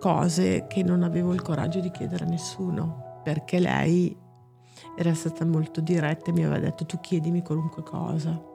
cose 0.00 0.66
che 0.66 0.82
non 0.82 1.02
avevo 1.02 1.32
il 1.32 1.42
coraggio 1.42 1.80
di 1.80 1.90
chiedere 1.90 2.24
a 2.24 2.28
nessuno, 2.28 3.20
perché 3.22 3.58
lei 3.58 4.16
era 4.96 5.14
stata 5.14 5.44
molto 5.44 5.80
diretta 5.80 6.30
e 6.30 6.32
mi 6.32 6.44
aveva 6.44 6.60
detto 6.60 6.84
tu 6.86 6.98
chiedimi 7.00 7.42
qualunque 7.42 7.82
cosa. 7.82 8.52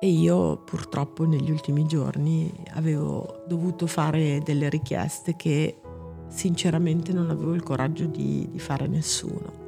E 0.00 0.08
io 0.08 0.58
purtroppo 0.58 1.24
negli 1.24 1.50
ultimi 1.50 1.84
giorni 1.84 2.52
avevo 2.74 3.42
dovuto 3.48 3.86
fare 3.86 4.40
delle 4.44 4.68
richieste 4.68 5.34
che 5.34 5.80
sinceramente 6.28 7.12
non 7.12 7.30
avevo 7.30 7.54
il 7.54 7.62
coraggio 7.62 8.04
di, 8.04 8.48
di 8.50 8.58
fare 8.58 8.86
nessuno. 8.86 9.66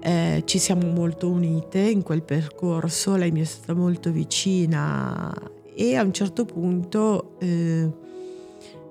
Eh, 0.00 0.42
ci 0.44 0.58
siamo 0.58 0.86
molto 0.92 1.28
unite 1.28 1.80
in 1.80 2.02
quel 2.02 2.22
percorso, 2.22 3.16
lei 3.16 3.30
mi 3.30 3.40
è 3.40 3.44
stata 3.44 3.74
molto 3.74 4.12
vicina 4.12 5.34
e 5.74 5.96
a 5.96 6.02
un 6.02 6.12
certo 6.12 6.44
punto 6.44 7.36
eh, 7.38 7.90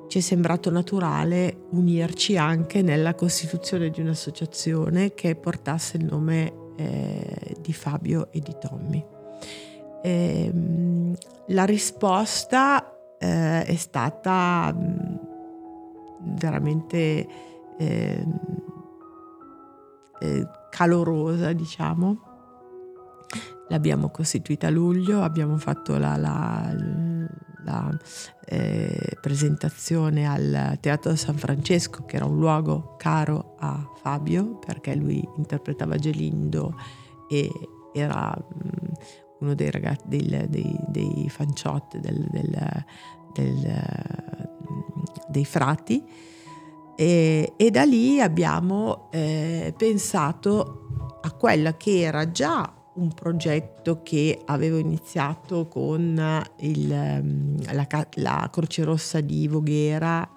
ci 0.08 0.20
è 0.20 0.22
sembrato 0.22 0.70
naturale 0.70 1.67
unirci 1.72 2.38
anche 2.38 2.82
nella 2.82 3.13
costituzione 3.13 3.89
di 3.89 4.02
un'associazione 4.02 5.13
che 5.13 5.36
portasse 5.36 5.98
il 5.98 6.06
nome 6.06 6.54
eh, 6.78 7.56
di 7.60 7.74
Fabio 7.74 8.32
e 8.32 8.39
di 8.39 8.56
Tommy. 8.60 9.06
E, 10.02 10.46
ehm, 10.46 11.15
la 11.48 11.65
risposta 11.65 12.98
eh, 13.17 13.63
è 13.63 13.76
stata 13.76 14.74
mh, 14.74 15.20
veramente 16.36 17.28
eh, 17.78 18.26
eh, 20.20 20.48
calorosa, 20.70 21.54
diciamo. 21.54 22.22
L'abbiamo 23.70 24.10
costituita 24.10 24.67
a 24.67 24.70
luglio, 24.70 25.22
abbiamo 25.22 25.58
fatto 25.58 25.98
la, 25.98 26.15
la, 26.15 26.74
la 27.63 27.96
eh, 28.46 29.17
presentazione 29.22 30.28
al 30.28 30.78
Teatro 30.80 31.15
San 31.15 31.38
Francesco, 31.38 32.06
che 32.06 32.15
era 32.15 32.26
un 32.26 32.38
luogo 32.38 32.96
caro 32.98 33.56
a 33.60 33.89
Fabio, 34.02 34.58
perché 34.58 34.96
lui 34.96 35.28
interpretava 35.38 35.98
Gelindo 35.98 36.76
e 37.30 37.50
era 37.93 38.36
mh, 38.38 38.67
mm, 38.67 38.93
uno 39.39 39.54
dei 39.54 39.72
ragazzi, 39.72 40.04
dei, 40.08 40.48
dei, 40.50 40.80
dei 40.88 41.30
fanciotti 41.30 42.00
del, 42.00 42.28
del, 42.32 42.86
del, 43.34 44.50
dei 45.28 45.46
frati. 45.46 46.04
E, 46.96 47.54
e, 47.56 47.70
da 47.70 47.84
lì 47.84 48.20
abbiamo 48.20 49.10
eh, 49.12 49.72
pensato 49.78 51.20
a 51.22 51.32
quella 51.34 51.78
che 51.78 52.00
era 52.00 52.32
già 52.32 52.77
un 52.98 53.14
progetto 53.14 54.02
che 54.04 54.42
avevo 54.46 54.78
iniziato 54.78 55.68
con 55.68 56.44
il, 56.60 56.88
la, 56.88 58.08
la, 58.16 58.50
Croce 58.52 58.84
Rossa 58.84 59.22
di 59.22 59.48
Voghera, 59.48 60.30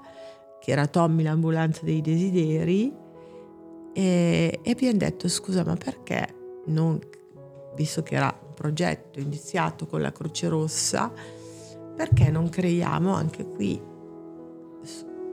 che 0.61 0.71
era 0.71 0.87
Tommy 0.87 1.23
l'ambulanza 1.23 1.81
dei 1.85 2.01
desideri, 2.01 2.95
e, 3.93 4.61
e 4.63 4.71
abbiamo 4.71 4.99
detto 4.99 5.29
scusa 5.29 5.65
ma 5.65 5.75
perché 5.75 6.63
non, 6.67 6.99
visto 7.75 8.03
che 8.03 8.15
era 8.15 8.39
un 8.47 8.55
progetto 8.55 9.19
iniziato 9.19 9.87
con 9.87 10.01
la 10.01 10.13
Croce 10.13 10.49
Rossa, 10.49 11.13
perché 11.97 12.31
non 12.31 12.49
creiamo 12.49 13.13
anche 13.13 13.45
qui 13.47 13.81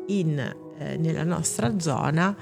in 0.08 0.56
eh, 0.78 0.98
nella 0.98 1.24
nostra 1.24 1.80
zona 1.80 2.36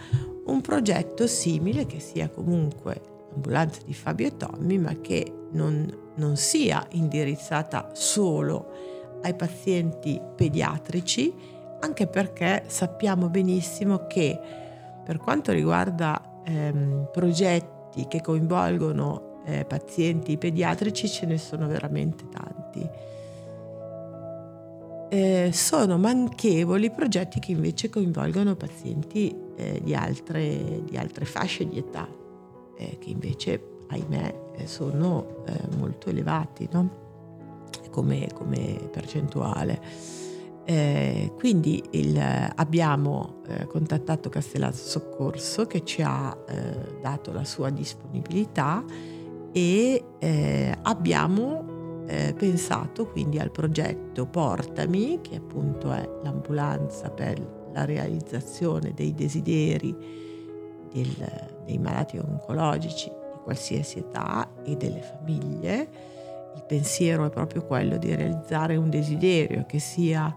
un 0.45 0.61
progetto 0.61 1.25
simile 1.25 1.85
che 1.85 1.99
sia 1.99 2.29
comunque 2.29 3.13
l'ambulanza 3.35 3.81
di 3.85 3.93
Fabio 3.93 4.27
e 4.27 4.37
Tommy, 4.37 4.77
ma 4.77 4.93
che 5.01 5.31
non, 5.51 6.11
non 6.15 6.37
sia 6.37 6.85
indirizzata 6.91 7.89
solo 7.93 9.19
ai 9.21 9.35
pazienti 9.35 10.19
pediatrici, 10.35 11.33
anche 11.81 12.07
perché 12.07 12.63
sappiamo 12.67 13.29
benissimo 13.29 14.07
che 14.07 14.39
per 15.03 15.17
quanto 15.17 15.51
riguarda 15.51 16.41
ehm, 16.45 17.09
progetti 17.11 18.07
che 18.07 18.21
coinvolgono 18.21 19.41
eh, 19.45 19.65
pazienti 19.65 20.37
pediatrici 20.37 21.07
ce 21.07 21.25
ne 21.25 21.37
sono 21.37 21.67
veramente 21.67 22.27
tanti. 22.29 22.89
Eh, 25.07 25.51
sono 25.53 25.97
manchevoli 25.97 26.89
progetti 26.89 27.39
che 27.39 27.51
invece 27.51 27.89
coinvolgono 27.89 28.55
pazienti 28.55 29.33
eh, 29.55 29.79
di, 29.83 29.93
altre, 29.93 30.81
di, 30.83 30.97
altre, 30.97 31.25
fasce 31.25 31.67
di 31.67 31.77
età, 31.77 32.07
eh, 32.77 32.97
che 32.99 33.09
invece, 33.09 33.61
ahimè, 33.87 34.35
eh, 34.55 34.67
sono 34.67 35.43
eh, 35.45 35.75
molto 35.77 36.09
elevati 36.09 36.67
no? 36.71 37.03
come, 37.91 38.29
come, 38.33 38.89
percentuale. 38.91 39.81
Eh, 40.67 41.31
quindi 41.37 41.83
il, 41.91 42.19
abbiamo 42.55 43.43
contattato 43.67 44.29
Castellazzo 44.29 44.87
Soccorso 44.87 45.67
che 45.67 45.85
ci 45.85 46.01
ha 46.03 46.35
dato 46.99 47.31
la 47.31 47.43
sua 47.43 47.69
disponibilità 47.69 48.83
e 49.51 50.03
abbiamo 50.81 51.75
eh, 52.07 52.33
pensato 52.37 53.07
quindi 53.07 53.39
al 53.39 53.51
progetto 53.51 54.25
Portami, 54.25 55.19
che 55.21 55.37
appunto 55.37 55.91
è 55.91 56.07
l'ambulanza 56.23 57.09
per 57.09 57.69
la 57.73 57.85
realizzazione 57.85 58.93
dei 58.93 59.13
desideri 59.13 59.95
del, 60.91 61.54
dei 61.65 61.77
malati 61.77 62.17
oncologici 62.17 63.09
di 63.09 63.39
qualsiasi 63.43 63.99
età 63.99 64.47
e 64.63 64.75
delle 64.75 65.01
famiglie. 65.01 65.87
Il 66.55 66.63
pensiero 66.67 67.25
è 67.25 67.29
proprio 67.29 67.65
quello 67.65 67.97
di 67.97 68.13
realizzare 68.15 68.77
un 68.77 68.89
desiderio 68.89 69.65
che 69.65 69.79
sia 69.79 70.33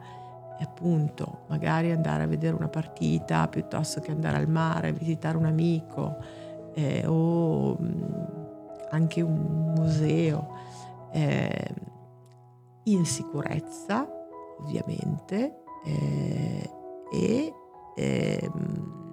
appunto 0.60 1.42
magari 1.46 1.92
andare 1.92 2.24
a 2.24 2.26
vedere 2.26 2.56
una 2.56 2.68
partita 2.68 3.46
piuttosto 3.46 4.00
che 4.00 4.10
andare 4.10 4.38
al 4.38 4.48
mare, 4.48 4.92
visitare 4.92 5.36
un 5.36 5.44
amico 5.44 6.16
eh, 6.74 7.04
o 7.06 7.76
anche 8.90 9.20
un 9.20 9.74
museo 9.76 10.48
eh, 11.12 11.68
in 12.84 13.04
sicurezza 13.04 14.08
ovviamente 14.60 15.62
eh, 15.84 16.70
e 17.12 17.52
ehm, 17.96 19.07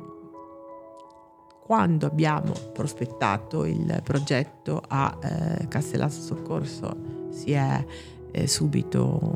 quando 1.66 2.06
abbiamo 2.06 2.54
prospettato 2.74 3.66
il 3.66 4.02
progetto 4.04 4.84
a 4.88 5.18
eh, 5.20 5.68
Castellasso 5.68 6.22
Soccorso 6.22 6.96
si 7.32 7.54
è 7.54 7.84
eh, 8.32 8.48
subito 8.48 9.36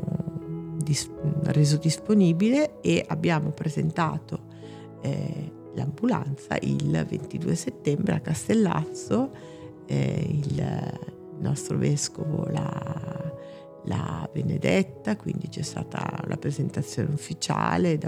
dis- 0.76 1.10
reso 1.46 1.76
disponibibile 1.76 2.80
e 2.82 3.04
abbiamo 3.08 3.50
presentato 3.50 4.46
eh, 5.00 5.52
l'ambulanza 5.74 6.56
il 6.60 7.04
22 7.08 7.54
settembre 7.56 8.14
a 8.14 8.20
Castellazzo 8.20 9.30
eh, 9.86 10.24
il 10.28 10.98
nostro 11.40 11.78
vescovo 11.78 12.46
l'ha, 12.48 13.32
l'ha 13.86 14.28
benedetta, 14.32 15.16
quindi 15.16 15.48
c'è 15.48 15.62
stata 15.62 16.22
la 16.26 16.36
presentazione 16.36 17.12
ufficiale 17.12 17.98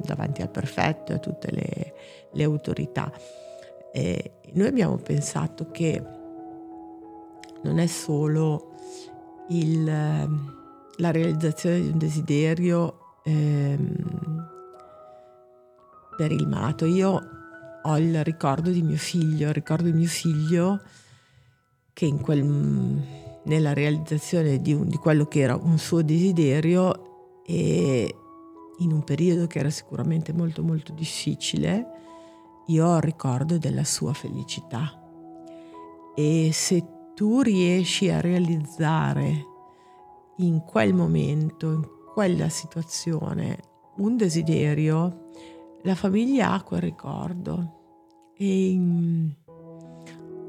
davanti 0.00 0.42
al 0.42 0.50
prefetto 0.50 1.12
e 1.12 1.14
a 1.14 1.18
tutte 1.18 1.52
le, 1.52 1.94
le 2.32 2.42
autorità. 2.42 3.12
E 3.98 4.30
noi 4.52 4.68
abbiamo 4.68 4.96
pensato 4.96 5.72
che 5.72 6.00
non 7.62 7.80
è 7.80 7.86
solo 7.86 8.74
il, 9.48 9.84
la 9.84 11.10
realizzazione 11.10 11.80
di 11.80 11.88
un 11.88 11.98
desiderio 11.98 13.16
ehm, 13.24 14.48
per 16.16 16.30
il 16.30 16.46
malato. 16.46 16.84
Io 16.84 17.20
ho 17.82 17.98
il 17.98 18.22
ricordo 18.22 18.70
di 18.70 18.82
mio 18.82 18.96
figlio, 18.96 19.50
ricordo 19.50 19.90
di 19.90 19.92
mio 19.92 20.06
figlio 20.06 20.80
che 21.92 22.14
quel, 22.20 22.44
nella 23.42 23.72
realizzazione 23.72 24.60
di, 24.62 24.74
un, 24.74 24.86
di 24.86 24.96
quello 24.96 25.26
che 25.26 25.40
era 25.40 25.56
un 25.56 25.76
suo 25.76 26.02
desiderio 26.02 27.40
e 27.44 28.14
in 28.78 28.92
un 28.92 29.02
periodo 29.02 29.48
che 29.48 29.58
era 29.58 29.70
sicuramente 29.70 30.32
molto 30.32 30.62
molto 30.62 30.92
difficile, 30.92 31.97
io 32.68 32.86
ho 32.86 32.98
ricordo 32.98 33.58
della 33.58 33.84
sua 33.84 34.12
felicità. 34.12 34.92
E 36.14 36.50
se 36.52 36.84
tu 37.14 37.40
riesci 37.40 38.10
a 38.10 38.20
realizzare 38.20 39.46
in 40.38 40.62
quel 40.64 40.94
momento, 40.94 41.72
in 41.72 41.86
quella 42.12 42.48
situazione, 42.48 43.58
un 43.96 44.16
desiderio, 44.16 45.30
la 45.82 45.94
famiglia 45.94 46.52
ha 46.52 46.62
quel 46.62 46.80
ricordo. 46.80 47.76
E 48.36 48.70
in, 48.70 49.32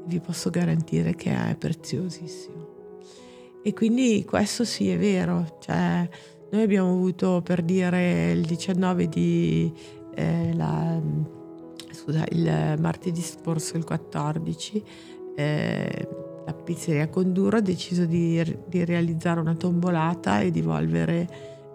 vi 0.04 0.20
posso 0.20 0.50
garantire 0.50 1.14
che 1.14 1.34
è 1.34 1.56
preziosissimo. 1.56 2.68
E 3.62 3.72
quindi 3.72 4.24
questo 4.24 4.64
sì 4.64 4.88
è 4.90 4.98
vero, 4.98 5.58
cioè 5.60 6.08
noi 6.50 6.62
abbiamo 6.62 6.90
avuto 6.90 7.40
per 7.42 7.62
dire 7.62 8.32
il 8.32 8.44
19 8.44 9.08
di 9.08 9.72
eh, 10.14 10.54
la, 10.54 11.00
scusa, 12.00 12.24
il 12.30 12.76
martedì 12.78 13.20
scorso, 13.20 13.76
il 13.76 13.84
14, 13.84 14.84
eh, 15.36 16.08
la 16.46 16.52
pizzeria 16.54 17.08
Conduro 17.08 17.58
ha 17.58 17.60
deciso 17.60 18.06
di, 18.06 18.42
di, 18.66 18.84
realizzare 18.84 19.40
una 19.40 19.54
tombolata 19.54 20.40
e 20.40 20.50
di 20.50 20.62
volvere 20.62 21.28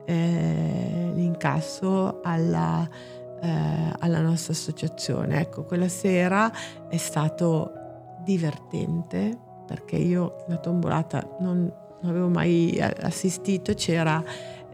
eh, 0.06 1.12
l'incasso 1.14 2.22
alla, 2.24 2.88
eh, 3.42 3.94
alla 4.00 4.22
nostra 4.22 4.54
associazione. 4.54 5.40
Ecco, 5.40 5.64
quella 5.64 5.88
sera 5.88 6.52
è 6.90 6.98
stato 6.98 7.72
divertente 8.24 9.38
perché 9.68 9.96
io 9.98 10.44
la 10.48 10.58
tombolata 10.58 11.38
non, 11.40 11.72
non 12.02 12.10
avevo 12.10 12.30
mai 12.30 12.80
assistito, 12.80 13.74
c'era 13.74 14.24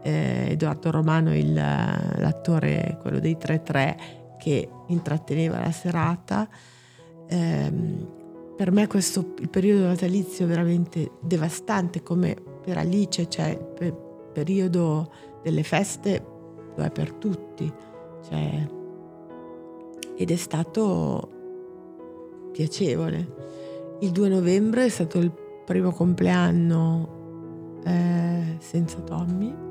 eh, 0.02 0.46
Edoardo 0.50 0.90
Romano, 0.90 1.34
il, 1.34 1.52
l'attore, 1.52 2.98
quello 3.00 3.18
dei 3.18 3.36
3-3, 3.40 3.94
che 4.38 4.68
intratteneva 4.92 5.58
la 5.58 5.72
serata. 5.72 6.48
Eh, 7.26 7.72
per 8.56 8.70
me 8.70 8.86
questo 8.86 9.34
il 9.38 9.48
periodo 9.48 9.86
natalizio 9.86 10.44
è 10.44 10.48
veramente 10.48 11.12
devastante 11.20 12.02
come 12.02 12.36
per 12.62 12.78
Alice, 12.78 13.28
cioè 13.28 13.58
il 13.80 13.96
periodo 14.32 15.10
delle 15.42 15.62
feste 15.62 16.24
lo 16.76 16.84
è 16.84 16.90
per 16.90 17.12
tutti. 17.12 17.72
Cioè, 18.28 18.68
ed 20.16 20.30
è 20.30 20.36
stato 20.36 21.30
piacevole. 22.52 23.96
Il 24.00 24.10
2 24.10 24.28
novembre 24.28 24.84
è 24.84 24.88
stato 24.88 25.18
il 25.18 25.32
primo 25.64 25.90
compleanno 25.90 27.80
eh, 27.84 28.56
senza 28.60 29.00
Tommy 29.00 29.70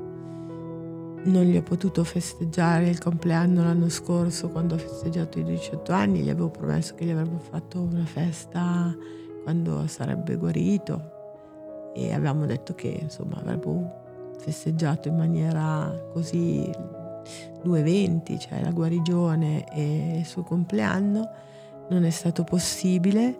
non 1.24 1.44
gli 1.44 1.56
ho 1.56 1.62
potuto 1.62 2.02
festeggiare 2.02 2.88
il 2.88 2.98
compleanno 2.98 3.62
l'anno 3.62 3.88
scorso 3.88 4.48
quando 4.48 4.74
ho 4.74 4.78
festeggiato 4.78 5.38
i 5.38 5.44
18 5.44 5.92
anni, 5.92 6.20
gli 6.20 6.30
avevo 6.30 6.48
promesso 6.48 6.94
che 6.94 7.04
gli 7.04 7.10
avrebbe 7.10 7.38
fatto 7.38 7.80
una 7.80 8.04
festa 8.04 8.94
quando 9.42 9.86
sarebbe 9.86 10.36
guarito 10.36 11.90
e 11.94 12.12
avevamo 12.12 12.46
detto 12.46 12.74
che 12.74 12.98
insomma 13.02 13.36
avrebbe 13.36 14.00
festeggiato 14.38 15.08
in 15.08 15.16
maniera 15.16 15.92
così 16.12 16.70
due 17.62 17.78
eventi, 17.78 18.38
cioè 18.38 18.60
la 18.60 18.70
guarigione 18.70 19.64
e 19.72 20.18
il 20.18 20.26
suo 20.26 20.42
compleanno, 20.42 21.30
non 21.88 22.04
è 22.04 22.10
stato 22.10 22.42
possibile. 22.42 23.36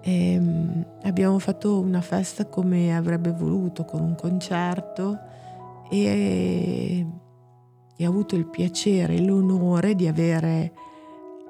E 0.00 0.32
ehm, 0.32 0.84
abbiamo 1.02 1.38
fatto 1.38 1.78
una 1.78 2.00
festa 2.00 2.46
come 2.46 2.94
avrebbe 2.94 3.30
voluto, 3.30 3.84
con 3.84 4.00
un 4.00 4.16
concerto 4.16 5.18
e, 5.90 7.06
e 7.96 8.06
ho 8.06 8.10
avuto 8.10 8.36
il 8.36 8.46
piacere 8.46 9.14
e 9.14 9.24
l'onore 9.24 9.94
di 9.94 10.06
avere 10.06 10.72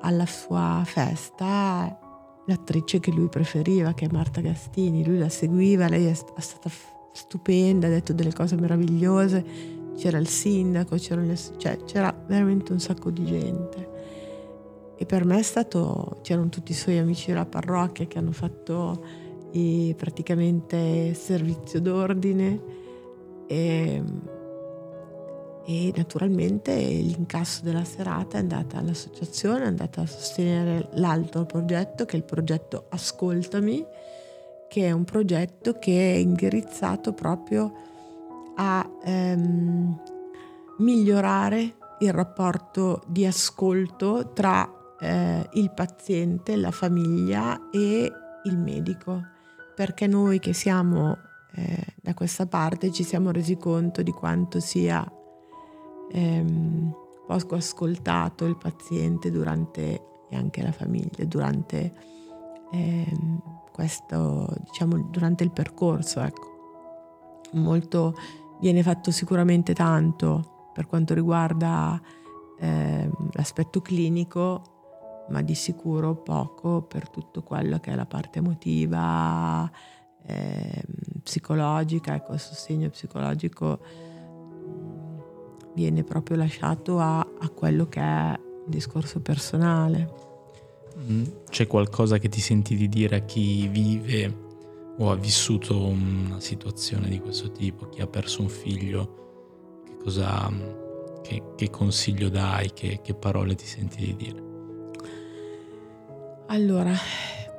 alla 0.00 0.26
sua 0.26 0.82
festa 0.84 1.98
l'attrice 2.46 3.00
che 3.00 3.10
lui 3.10 3.28
preferiva, 3.28 3.94
che 3.94 4.06
è 4.06 4.08
Marta 4.12 4.40
Gastini. 4.40 5.04
Lui 5.04 5.18
la 5.18 5.28
seguiva, 5.28 5.88
lei 5.88 6.06
è 6.06 6.14
stata 6.14 6.70
stupenda, 7.12 7.86
ha 7.86 7.90
detto 7.90 8.12
delle 8.12 8.32
cose 8.32 8.56
meravigliose, 8.56 9.44
c'era 9.96 10.18
il 10.18 10.28
sindaco, 10.28 10.96
c'era, 10.96 11.22
le, 11.22 11.36
cioè, 11.56 11.78
c'era 11.84 12.14
veramente 12.26 12.72
un 12.72 12.80
sacco 12.80 13.10
di 13.10 13.24
gente. 13.24 13.92
E 14.96 15.06
per 15.06 15.24
me 15.24 15.38
è 15.38 15.42
stato, 15.42 16.18
c'erano 16.22 16.48
tutti 16.48 16.72
i 16.72 16.74
suoi 16.74 16.98
amici 16.98 17.28
della 17.28 17.46
parrocchia 17.46 18.06
che 18.06 18.18
hanno 18.18 18.32
fatto 18.32 19.02
i, 19.52 19.94
praticamente 19.96 21.14
servizio 21.14 21.80
d'ordine 21.80 22.82
e, 23.46 24.02
e 25.66 25.92
naturalmente 25.96 26.74
l'incasso 26.74 27.62
della 27.62 27.84
serata 27.84 28.36
è 28.36 28.40
andata 28.40 28.78
all'associazione, 28.78 29.64
è 29.64 29.68
andata 29.68 30.02
a 30.02 30.06
sostenere 30.06 30.88
l'altro 30.94 31.44
progetto 31.44 32.04
che 32.04 32.14
è 32.14 32.16
il 32.16 32.24
progetto 32.24 32.86
Ascoltami, 32.90 33.84
che 34.68 34.86
è 34.86 34.90
un 34.90 35.04
progetto 35.04 35.78
che 35.78 36.14
è 36.14 36.16
indirizzato 36.16 37.12
proprio 37.12 37.72
a 38.56 38.88
ehm, 39.04 40.00
migliorare 40.78 41.76
il 42.00 42.12
rapporto 42.12 43.02
di 43.06 43.24
ascolto 43.24 44.32
tra 44.32 44.68
eh, 45.00 45.48
il 45.52 45.70
paziente, 45.72 46.56
la 46.56 46.70
famiglia 46.70 47.70
e 47.70 48.12
il 48.44 48.58
medico, 48.58 49.22
perché 49.74 50.06
noi 50.06 50.38
che 50.38 50.52
siamo 50.52 51.16
eh, 51.54 51.84
da 52.02 52.14
questa 52.14 52.46
parte 52.46 52.90
ci 52.92 53.04
siamo 53.04 53.30
resi 53.30 53.56
conto 53.56 54.02
di 54.02 54.10
quanto 54.10 54.60
sia 54.60 55.04
ehm, 56.10 56.94
poco 57.26 57.54
ascoltato 57.54 58.44
il 58.44 58.56
paziente 58.56 59.30
durante 59.30 60.12
e 60.28 60.36
anche 60.36 60.62
la 60.62 60.72
famiglia 60.72 61.24
durante 61.24 61.92
ehm, 62.72 63.42
questo, 63.72 64.48
diciamo, 64.64 65.08
durante 65.10 65.44
il 65.44 65.50
percorso. 65.50 66.20
Ecco. 66.20 66.52
Molto 67.52 68.14
viene 68.60 68.82
fatto 68.82 69.10
sicuramente 69.10 69.74
tanto 69.74 70.70
per 70.72 70.86
quanto 70.86 71.14
riguarda 71.14 72.00
eh, 72.58 73.10
l'aspetto 73.32 73.80
clinico, 73.80 75.26
ma 75.28 75.40
di 75.40 75.54
sicuro 75.54 76.16
poco 76.16 76.82
per 76.82 77.08
tutto 77.08 77.42
quello 77.42 77.78
che 77.78 77.92
è 77.92 77.94
la 77.94 78.06
parte 78.06 78.40
emotiva, 78.40 79.70
eh, 80.26 80.82
psicologica, 81.22 82.14
ecco, 82.14 82.32
il 82.32 82.40
sostegno 82.40 82.88
psicologico 82.90 83.78
mm, 83.82 85.18
viene 85.74 86.04
proprio 86.04 86.36
lasciato 86.36 86.98
a, 86.98 87.18
a 87.18 87.48
quello 87.50 87.88
che 87.88 88.00
è 88.00 88.38
un 88.38 88.70
discorso 88.70 89.20
personale. 89.20 90.22
Mm, 90.96 91.24
c'è 91.48 91.66
qualcosa 91.66 92.18
che 92.18 92.28
ti 92.28 92.40
senti 92.40 92.76
di 92.76 92.88
dire 92.88 93.16
a 93.16 93.20
chi 93.20 93.66
vive 93.68 94.42
o 94.98 95.10
ha 95.10 95.16
vissuto 95.16 95.86
una 95.86 96.40
situazione 96.40 97.08
di 97.08 97.18
questo 97.18 97.50
tipo, 97.50 97.88
chi 97.88 98.00
ha 98.00 98.06
perso 98.06 98.42
un 98.42 98.48
figlio, 98.48 99.82
che, 99.84 99.96
cosa, 99.96 100.50
che, 101.22 101.42
che 101.56 101.70
consiglio 101.70 102.28
dai, 102.28 102.72
che, 102.72 103.00
che 103.02 103.14
parole 103.14 103.54
ti 103.56 103.66
senti 103.66 104.04
di 104.04 104.16
dire? 104.16 104.42
Allora, 106.46 106.92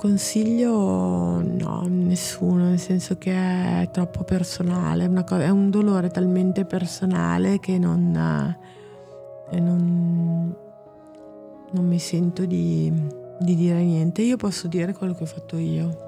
consiglio 0.06 1.42
no, 1.42 1.84
nessuno, 1.88 2.66
nel 2.66 2.80
senso 2.80 3.18
che 3.18 3.32
è 3.34 3.90
troppo 3.92 4.24
personale, 4.24 5.12
cosa, 5.24 5.46
è 5.46 5.50
un 5.50 5.72
dolore 5.72 6.10
talmente 6.10 6.64
personale 6.64 7.60
che 7.60 7.80
non, 7.80 8.12
non, 9.52 10.56
non 11.72 11.88
mi 11.88 11.98
sento 11.98 12.46
di, 12.46 12.94
di 13.40 13.56
dire 13.56 13.84
niente, 13.84 14.22
io 14.22 14.38
posso 14.38 14.68
dire 14.68 14.94
quello 14.94 15.16
che 15.16 15.24
ho 15.24 15.26
fatto 15.26 15.58
io. 15.58 16.04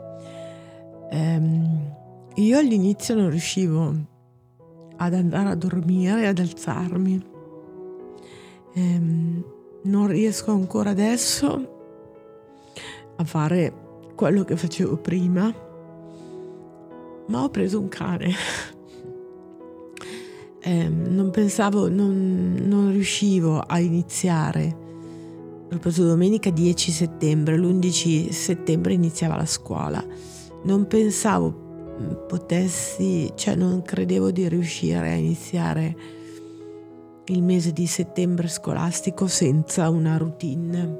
Um, 1.09 1.95
io 2.35 2.59
all'inizio 2.59 3.15
non 3.15 3.31
riuscivo 3.31 3.95
ad 4.97 5.13
andare 5.15 5.49
a 5.49 5.55
dormire 5.55 6.21
e 6.21 6.27
ad 6.27 6.37
alzarmi. 6.37 7.25
Um, 8.75 9.43
non 9.85 10.05
riesco 10.05 10.51
ancora 10.51 10.91
adesso 10.91 11.75
a 13.15 13.23
fare 13.23 13.85
quello 14.17 14.43
che 14.43 14.57
facevo 14.57 14.97
prima, 14.97 15.53
ma 17.27 17.43
ho 17.43 17.49
preso 17.49 17.79
un 17.79 17.87
cane. 17.87 18.33
um, 20.65 21.05
non 21.15 21.29
pensavo, 21.31 21.87
non, 21.87 22.57
non 22.59 22.91
riuscivo 22.91 23.59
a 23.59 23.79
iniziare 23.79 24.85
L'ho 25.69 25.79
preso 25.79 26.05
domenica 26.05 26.49
10 26.49 26.91
settembre, 26.91 27.57
l'11 27.57 28.29
settembre 28.29 28.93
iniziava 28.93 29.35
la 29.35 29.45
scuola. 29.45 30.01
Non 30.63 30.87
pensavo 30.87 31.97
mm, 31.99 32.27
potessi, 32.27 33.29
cioè 33.35 33.55
non 33.55 33.81
credevo 33.81 34.31
di 34.31 34.47
riuscire 34.47 35.11
a 35.11 35.15
iniziare 35.15 35.95
il 37.25 37.43
mese 37.43 37.73
di 37.73 37.85
settembre 37.85 38.47
scolastico 38.47 39.27
senza 39.27 39.89
una 39.89 40.15
routine. 40.15 40.99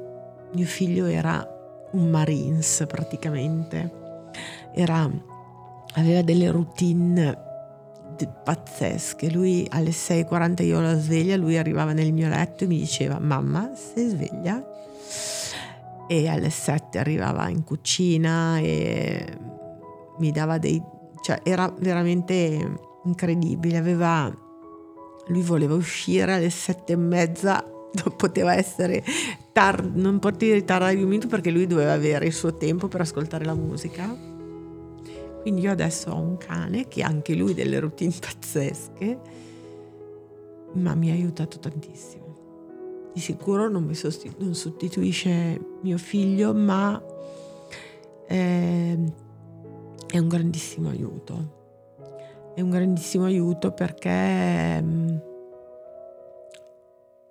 Mio 0.52 0.66
figlio 0.66 1.06
era 1.06 1.57
un 1.92 2.08
Marines 2.08 2.84
praticamente, 2.86 3.92
era, 4.74 5.10
aveva 5.94 6.22
delle 6.22 6.50
routine 6.50 7.46
pazzesche. 8.26 9.30
Lui 9.30 9.66
alle 9.70 9.90
6.40 9.90 10.64
io 10.64 10.80
la 10.80 10.98
sveglia, 10.98 11.36
lui 11.36 11.56
arrivava 11.56 11.92
nel 11.92 12.12
mio 12.12 12.28
letto 12.28 12.64
e 12.64 12.66
mi 12.66 12.78
diceva 12.78 13.18
mamma 13.18 13.70
sei 13.74 14.08
sveglia? 14.08 14.64
E 16.08 16.28
alle 16.28 16.50
7 16.50 16.98
arrivava 16.98 17.48
in 17.48 17.64
cucina 17.64 18.58
e 18.58 19.26
mi 20.18 20.32
dava 20.32 20.58
dei... 20.58 20.82
cioè 21.20 21.40
era 21.42 21.72
veramente 21.78 22.78
incredibile, 23.04 23.76
aveva... 23.76 24.32
lui 25.26 25.42
voleva 25.42 25.74
uscire 25.74 26.34
alle 26.34 26.50
7 26.50 26.92
e 26.92 26.96
mezza 26.96 27.64
poteva 28.16 28.54
essere 28.54 29.04
tardi, 29.52 30.00
non 30.00 30.18
potevi 30.18 30.64
tardare 30.64 30.96
di 30.96 31.02
un 31.02 31.08
minuto 31.08 31.28
perché 31.28 31.50
lui 31.50 31.66
doveva 31.66 31.92
avere 31.92 32.26
il 32.26 32.32
suo 32.32 32.56
tempo 32.56 32.88
per 32.88 33.00
ascoltare 33.00 33.44
la 33.44 33.54
musica 33.54 34.36
quindi 35.48 35.64
io 35.64 35.72
adesso 35.72 36.10
ho 36.10 36.20
un 36.20 36.36
cane 36.36 36.88
che 36.88 37.02
ha 37.02 37.06
anche 37.06 37.34
lui 37.34 37.54
delle 37.54 37.78
routine 37.78 38.12
pazzesche, 38.20 39.18
ma 40.74 40.94
mi 40.94 41.10
ha 41.10 41.14
aiutato 41.14 41.58
tantissimo. 41.58 42.26
Di 43.14 43.20
sicuro 43.20 43.68
non 43.68 43.92
sostitu- 43.94 44.40
non 44.42 44.54
sostituisce 44.54 45.58
mio 45.80 45.96
figlio, 45.96 46.52
ma 46.52 47.02
eh, 48.26 49.12
è 50.06 50.18
un 50.18 50.28
grandissimo 50.28 50.90
aiuto. 50.90 51.56
È 52.54 52.60
un 52.60 52.68
grandissimo 52.68 53.24
aiuto 53.24 53.72
perché 53.72 54.10
eh, 54.10 54.84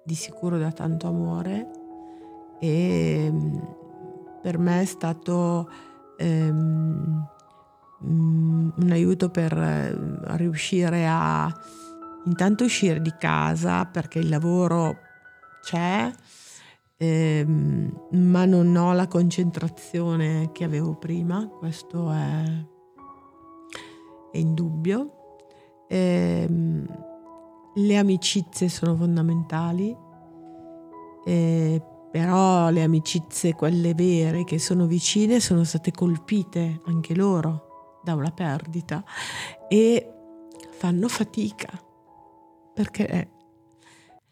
di 0.08 0.16
sicuro 0.16 0.58
dà 0.58 0.72
tanto 0.72 1.08
amore 1.08 1.70
e 2.60 3.30
mm, 3.30 3.58
per 4.42 4.58
me 4.58 4.82
è 4.82 4.86
stato... 4.86 5.70
Ehm, 6.18 7.36
Mm, 8.06 8.70
un 8.76 8.92
aiuto 8.92 9.30
per 9.30 9.58
eh, 9.58 10.38
riuscire 10.38 11.08
a 11.08 11.52
intanto 12.26 12.66
uscire 12.66 13.02
di 13.02 13.12
casa 13.18 13.86
perché 13.86 14.20
il 14.20 14.30
lavoro 14.30 14.98
c'è, 15.64 16.12
ehm, 16.98 18.02
ma 18.12 18.46
non 18.46 18.76
ho 18.76 18.94
la 18.94 19.08
concentrazione 19.08 20.52
che 20.52 20.64
avevo 20.64 20.96
prima, 20.96 21.48
questo 21.48 22.12
è, 22.12 22.44
è 24.32 24.38
indubbio. 24.38 25.12
Ehm, 25.88 26.86
le 27.78 27.98
amicizie 27.98 28.70
sono 28.70 28.96
fondamentali, 28.96 29.96
eh, 31.26 31.82
però 32.10 32.70
le 32.70 32.84
amicizie, 32.84 33.54
quelle 33.54 33.94
vere 33.94 34.44
che 34.44 34.58
sono 34.58 34.88
vicine, 34.88 35.40
sono 35.40 35.64
state 35.64 35.92
colpite 35.92 36.82
anche 36.86 37.14
loro 37.14 38.00
da 38.04 38.14
una 38.16 38.32
perdita 38.32 39.04
e 39.68 40.14
fanno 40.72 41.08
fatica 41.08 41.70
perché 42.74 43.30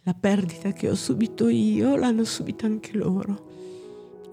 la 0.03 0.13
perdita 0.13 0.71
che 0.71 0.89
ho 0.89 0.95
subito 0.95 1.49
io 1.49 1.95
l'hanno 1.95 2.23
subita 2.23 2.65
anche 2.65 2.95
loro. 2.95 3.53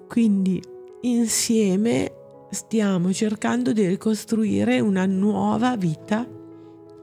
Quindi 0.09 0.63
insieme 1.03 2.13
stiamo 2.51 3.13
cercando 3.13 3.73
di 3.73 3.87
ricostruire 3.87 4.81
una 4.81 5.07
nuova 5.07 5.77
vita 5.77 6.27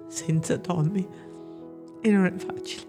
senza 0.07 0.57
Tommy 0.60 1.07
e 2.02 2.10
non 2.10 2.26
è 2.26 2.34
facile. 2.34 2.88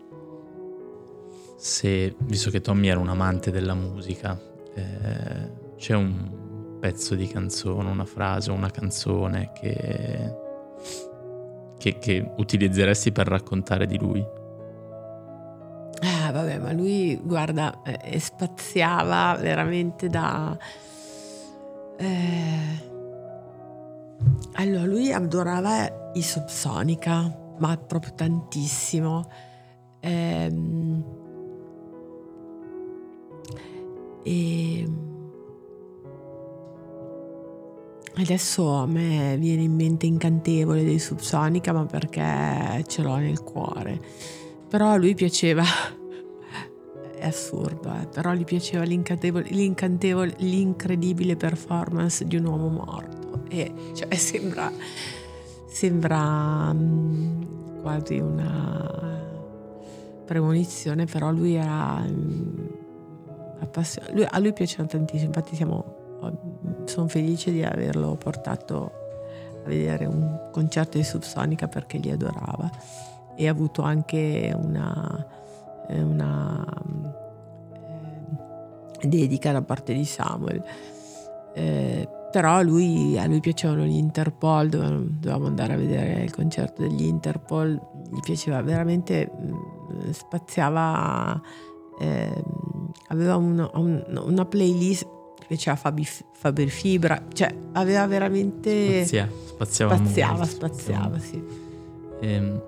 Se, 1.57 2.15
visto 2.19 2.51
che 2.51 2.61
Tommy 2.61 2.89
era 2.89 2.99
un 2.99 3.09
amante 3.09 3.51
della 3.51 3.75
musica, 3.75 4.41
eh, 4.75 5.75
c'è 5.77 5.95
un 5.95 6.79
pezzo 6.81 7.15
di 7.15 7.27
canzone, 7.27 7.91
una 7.91 8.07
frase, 8.07 8.51
una 8.51 8.71
canzone 8.71 9.53
che, 9.53 10.35
che, 11.79 11.99
che 11.99 12.33
utilizzeresti 12.37 13.13
per 13.13 13.27
raccontare 13.27 13.87
di 13.87 13.99
lui? 13.99 14.25
Ah, 16.03 16.33
vabbè, 16.33 16.59
ma 16.59 16.73
lui, 16.73 17.21
guarda, 17.23 17.83
eh, 17.83 18.19
spaziava 18.19 19.37
veramente 19.39 20.09
da... 20.09 20.57
Eh... 21.99 22.89
Allora, 24.55 24.85
lui 24.85 25.13
adorava 25.13 26.11
i 26.15 26.23
Subsonica, 26.23 27.40
ma 27.61 27.77
proprio 27.77 28.13
tantissimo. 28.15 29.25
Ehm... 30.01 31.19
E 34.23 34.87
adesso 38.17 38.75
a 38.75 38.87
me 38.87 39.37
viene 39.39 39.63
in 39.63 39.75
mente 39.75 40.07
incantevole 40.07 40.85
dei 40.85 40.99
Subsonica, 40.99 41.73
ma 41.73 41.87
perché 41.87 42.85
ce 42.87 43.03
l'ho 43.03 43.17
nel 43.17 43.43
cuore. 43.43 44.01
Però 44.69 44.91
a 44.91 44.97
lui 44.97 45.15
piaceva, 45.15 45.65
è 47.17 47.27
assurdo, 47.27 47.93
eh? 47.93 48.07
però 48.07 48.33
gli 48.35 48.45
piaceva 48.45 48.85
l'incantevole, 48.85 50.35
l'incredibile 50.39 51.37
performance 51.37 52.25
di 52.27 52.37
un 52.37 52.47
uomo 52.47 52.69
morto. 52.69 53.45
E 53.49 53.73
cioè 53.95 54.15
sembra, 54.15 54.71
sembra 55.71 56.71
um, 56.73 57.81
quasi 57.81 58.19
una 58.19 59.19
premonizione, 60.25 61.07
però 61.07 61.31
lui 61.31 61.55
era 61.55 62.03
um, 62.05 62.69
appassionato, 63.61 64.27
a 64.29 64.39
lui 64.39 64.53
piaceva 64.53 64.87
tantissimo, 64.87 65.29
infatti 65.29 65.57
siamo, 65.57 66.83
sono 66.85 67.09
felice 67.09 67.51
di 67.53 67.65
averlo 67.65 68.17
portato 68.17 68.93
a 69.65 69.69
vedere 69.69 70.07
un 70.07 70.49
concerto 70.51 70.99
di 70.99 71.05
Subsonica 71.05 71.69
perché 71.69 71.99
li 71.99 72.11
adorava 72.11 72.71
e 73.37 73.47
ha 73.49 73.51
avuto 73.51 73.83
anche 73.83 74.55
una, 74.55 75.27
eh, 75.89 76.01
una 76.01 76.65
eh, 78.99 79.09
dedica 79.09 79.53
da 79.53 79.63
parte 79.63 79.95
di 79.95 80.05
Samuel. 80.05 80.63
Eh, 81.55 82.09
però 82.31 82.55
a 82.55 82.63
lui, 82.63 83.19
a 83.19 83.27
lui 83.27 83.41
piacevano 83.41 83.85
gli 83.85 83.97
Interpol, 83.97 84.69
dovevamo 84.69 85.47
andare 85.47 85.75
a 85.75 85.77
vedere 85.77 86.23
il 86.23 86.33
concerto 86.33 86.83
degli 86.83 87.03
Interpol, 87.03 87.81
gli 88.11 88.21
piaceva 88.21 88.63
veramente, 88.63 89.31
mm, 89.31 90.11
spaziava, 90.11 91.41
eh, 91.99 92.45
aveva 93.09 93.37
una, 93.37 93.71
una 93.75 94.45
playlist, 94.45 95.07
piaceva 95.47 95.77
Fabi, 95.77 96.07
Faber 96.33 96.69
Fibra, 96.69 97.25
cioè 97.33 97.53
aveva 97.73 98.07
veramente... 98.07 99.05
Spazia, 99.05 99.29
spaziava, 99.45 99.97
spaziava, 99.97 100.45
spaziava, 100.45 101.19
sì. 101.19 101.43
Ehm, 102.21 102.63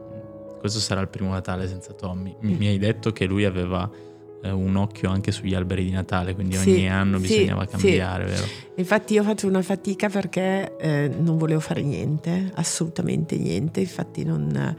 questo 0.59 0.81
sarà 0.81 1.01
il 1.01 1.09
primo 1.09 1.31
Natale 1.31 1.69
senza 1.69 1.93
Tommy. 1.93 2.37
Mi, 2.41 2.55
mm. 2.55 2.57
mi 2.57 2.67
hai 2.67 2.79
detto 2.79 3.13
che 3.13 3.27
lui 3.27 3.45
aveva 3.45 3.89
un 4.51 4.77
occhio 4.77 5.11
anche 5.11 5.31
sugli 5.31 5.55
alberi 5.55 5.85
di 5.85 5.91
Natale, 5.91 6.35
quindi 6.35 6.57
sì, 6.57 6.71
ogni 6.71 6.91
anno 6.91 7.19
sì, 7.19 7.27
bisognava 7.27 7.67
cambiare, 7.67 8.29
sì. 8.29 8.35
vero? 8.35 8.47
Infatti 8.77 9.15
io 9.15 9.23
faccio 9.23 9.47
una 9.47 9.63
fatica 9.63 10.09
perché 10.09 10.77
eh, 10.79 11.11
non 11.17 11.39
volevo 11.39 11.61
fare 11.61 11.83
niente, 11.83 12.51
assolutamente 12.55 13.37
niente, 13.37 13.81
infatti 13.81 14.25
non, 14.25 14.77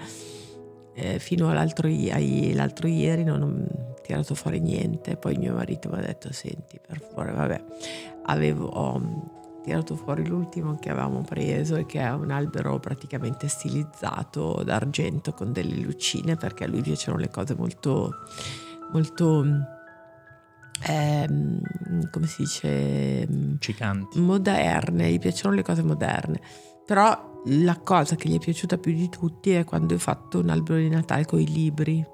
eh, 0.94 1.20
fino 1.20 1.50
all'altro, 1.50 1.88
all'altro, 1.88 2.88
ieri 2.88 3.24
non 3.24 3.42
ho 3.42 4.02
tirato 4.02 4.36
fuori 4.36 4.60
niente, 4.60 5.16
poi 5.16 5.38
mio 5.38 5.54
marito 5.54 5.90
mi 5.90 6.00
ha 6.00 6.02
detto 6.02 6.34
senti 6.34 6.80
per 6.86 7.00
favore, 7.00 7.32
vabbè, 7.32 7.64
avevo... 8.26 8.66
Ho, 8.66 9.42
tirato 9.64 9.96
fuori 9.96 10.28
l'ultimo 10.28 10.76
che 10.76 10.90
avevamo 10.90 11.22
preso 11.22 11.78
e 11.78 11.86
che 11.86 12.02
è 12.02 12.12
un 12.12 12.32
albero 12.32 12.80
praticamente 12.80 13.48
stilizzato 13.48 14.62
d'argento 14.64 15.32
con 15.32 15.54
delle 15.54 15.78
lucine 15.78 16.36
perché 16.36 16.66
a 16.66 16.68
lui 16.68 16.82
piacciono 16.82 17.18
le 17.18 17.30
cose 17.30 17.56
molto 17.56 18.12
molto 18.94 19.44
ehm, 20.86 22.10
come 22.10 22.28
si 22.28 22.44
dice? 22.44 23.28
Cicanti. 23.60 24.20
Moderne 24.20 25.12
gli 25.12 25.20
piacciono 25.20 25.56
le 25.56 25.64
cose 25.64 25.84
moderne. 25.84 26.40
Però 26.86 27.42
la 27.46 27.78
cosa 27.80 28.16
che 28.16 28.30
gli 28.30 28.36
è 28.36 28.40
piaciuta 28.40 28.78
più 28.78 28.94
di 28.94 29.10
tutti 29.10 29.52
è 29.52 29.64
quando 29.64 29.96
ho 29.96 30.00
fatto 30.00 30.40
un 30.40 30.50
albero 30.50 30.80
di 30.80 30.90
Natale 30.90 31.26
con 31.26 31.40
i 31.40 31.48
libri. 31.48 32.06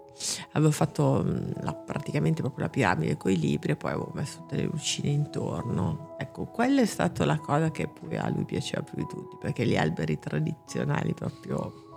Avevo 0.51 0.71
fatto 0.71 1.23
mm, 1.25 1.51
la, 1.61 1.73
praticamente 1.73 2.41
proprio 2.41 2.65
la 2.65 2.69
piramide 2.69 3.15
con 3.15 3.31
i 3.31 3.39
libri 3.39 3.71
e 3.71 3.75
poi 3.77 3.91
avevo 3.91 4.11
messo 4.13 4.45
delle 4.49 4.63
lucine 4.63 5.09
intorno. 5.09 6.15
Ecco, 6.17 6.45
quella 6.45 6.81
è 6.81 6.85
stata 6.85 7.25
la 7.25 7.37
cosa 7.37 7.71
che 7.71 7.87
poi 7.87 8.17
a 8.17 8.29
lui 8.29 8.45
piaceva 8.45 8.83
più 8.83 8.97
di 8.97 9.07
tutti, 9.07 9.37
perché 9.39 9.65
gli 9.65 9.77
alberi 9.77 10.19
tradizionali 10.19 11.13
proprio 11.13 11.88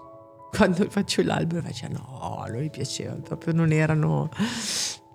quando 0.54 0.88
faccio 0.90 1.22
l'albero 1.22 1.62
faceva 1.62 1.94
no, 1.94 2.40
a 2.42 2.48
lui 2.50 2.68
piaceva, 2.68 3.14
proprio 3.14 3.54
non 3.54 3.72
erano, 3.72 4.28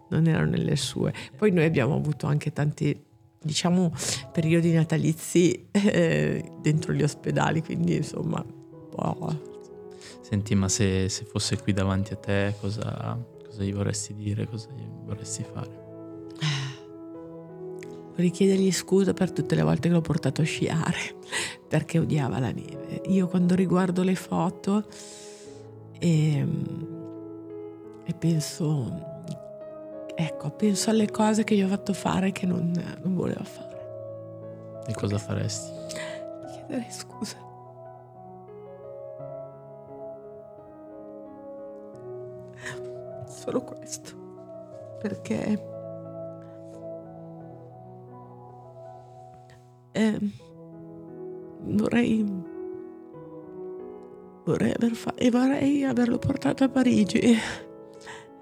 non 0.09 0.25
erano 0.25 0.49
nelle 0.49 0.75
sue. 0.75 1.13
Poi 1.35 1.51
noi 1.51 1.65
abbiamo 1.65 1.95
avuto 1.95 2.25
anche 2.25 2.51
tanti 2.51 3.05
diciamo 3.39 3.93
periodi 4.31 4.73
natalizi 4.73 5.67
eh, 5.71 6.51
dentro 6.59 6.91
gli 6.91 7.03
ospedali, 7.03 7.61
quindi 7.61 7.97
insomma 7.97 8.43
po' 8.97 9.55
Senti, 10.21 10.55
ma 10.55 10.67
se, 10.67 11.07
se, 11.07 11.23
fosse 11.23 11.61
qui 11.61 11.71
davanti 11.71 12.13
a 12.13 12.17
te, 12.17 12.55
cosa, 12.59 13.17
cosa 13.45 13.63
gli 13.63 13.73
vorresti 13.73 14.13
dire, 14.15 14.47
cosa 14.47 14.67
gli 14.75 14.83
vorresti 15.05 15.43
fare? 15.43 15.85
Vorrei 18.09 18.31
chiedergli 18.31 18.71
scusa 18.71 19.13
per 19.13 19.31
tutte 19.31 19.53
le 19.53 19.61
volte 19.61 19.87
che 19.87 19.93
l'ho 19.93 20.01
portato 20.01 20.41
a 20.41 20.45
sciare, 20.45 21.15
perché 21.69 21.99
odiava 21.99 22.39
la 22.39 22.51
neve. 22.51 23.03
Io 23.05 23.27
quando 23.27 23.53
riguardo 23.55 24.01
le 24.03 24.15
foto 24.15 24.85
e, 25.99 26.37
ehm, 26.37 26.95
e 28.05 28.13
penso, 28.13 28.91
ecco, 30.15 30.49
penso 30.51 30.89
alle 30.89 31.09
cose 31.09 31.43
che 31.43 31.55
gli 31.55 31.63
ho 31.63 31.67
fatto 31.67 31.93
fare 31.93 32.31
che 32.31 32.45
non, 32.45 32.71
non 33.03 33.15
voleva 33.15 33.43
fare. 33.43 33.65
E 34.87 34.93
cosa 34.93 35.17
faresti? 35.17 35.71
Chiederei 36.51 36.91
scusa. 36.91 37.45
solo 43.47 43.61
questo, 43.61 44.97
perché 44.99 45.63
eh, 49.93 50.19
vorrei, 51.61 52.25
vorrei, 54.47 54.71
aver 54.71 54.93
fa- 54.93 55.13
e 55.15 55.29
vorrei 55.29 55.83
averlo 55.83 56.17
portato 56.17 56.63
a 56.63 56.69
Parigi. 56.69 57.19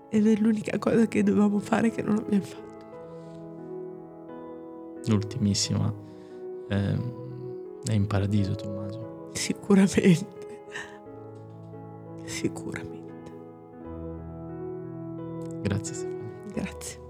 Ed 0.09 0.27
è 0.27 0.35
l'unica 0.35 0.77
cosa 0.77 1.07
che 1.07 1.23
dovevamo 1.23 1.59
fare 1.59 1.89
che 1.89 2.01
non 2.01 2.17
abbiamo 2.17 2.43
fatto. 2.43 2.63
L'ultimissima 5.07 5.93
eh, 6.69 6.97
è 7.83 7.93
in 7.93 8.07
paradiso, 8.07 8.55
Tommaso. 8.55 9.29
Sicuramente. 9.33 10.33
Sicuramente. 12.23 13.03
Grazie 15.61 15.93
Stefano. 15.93 16.43
Grazie. 16.53 17.04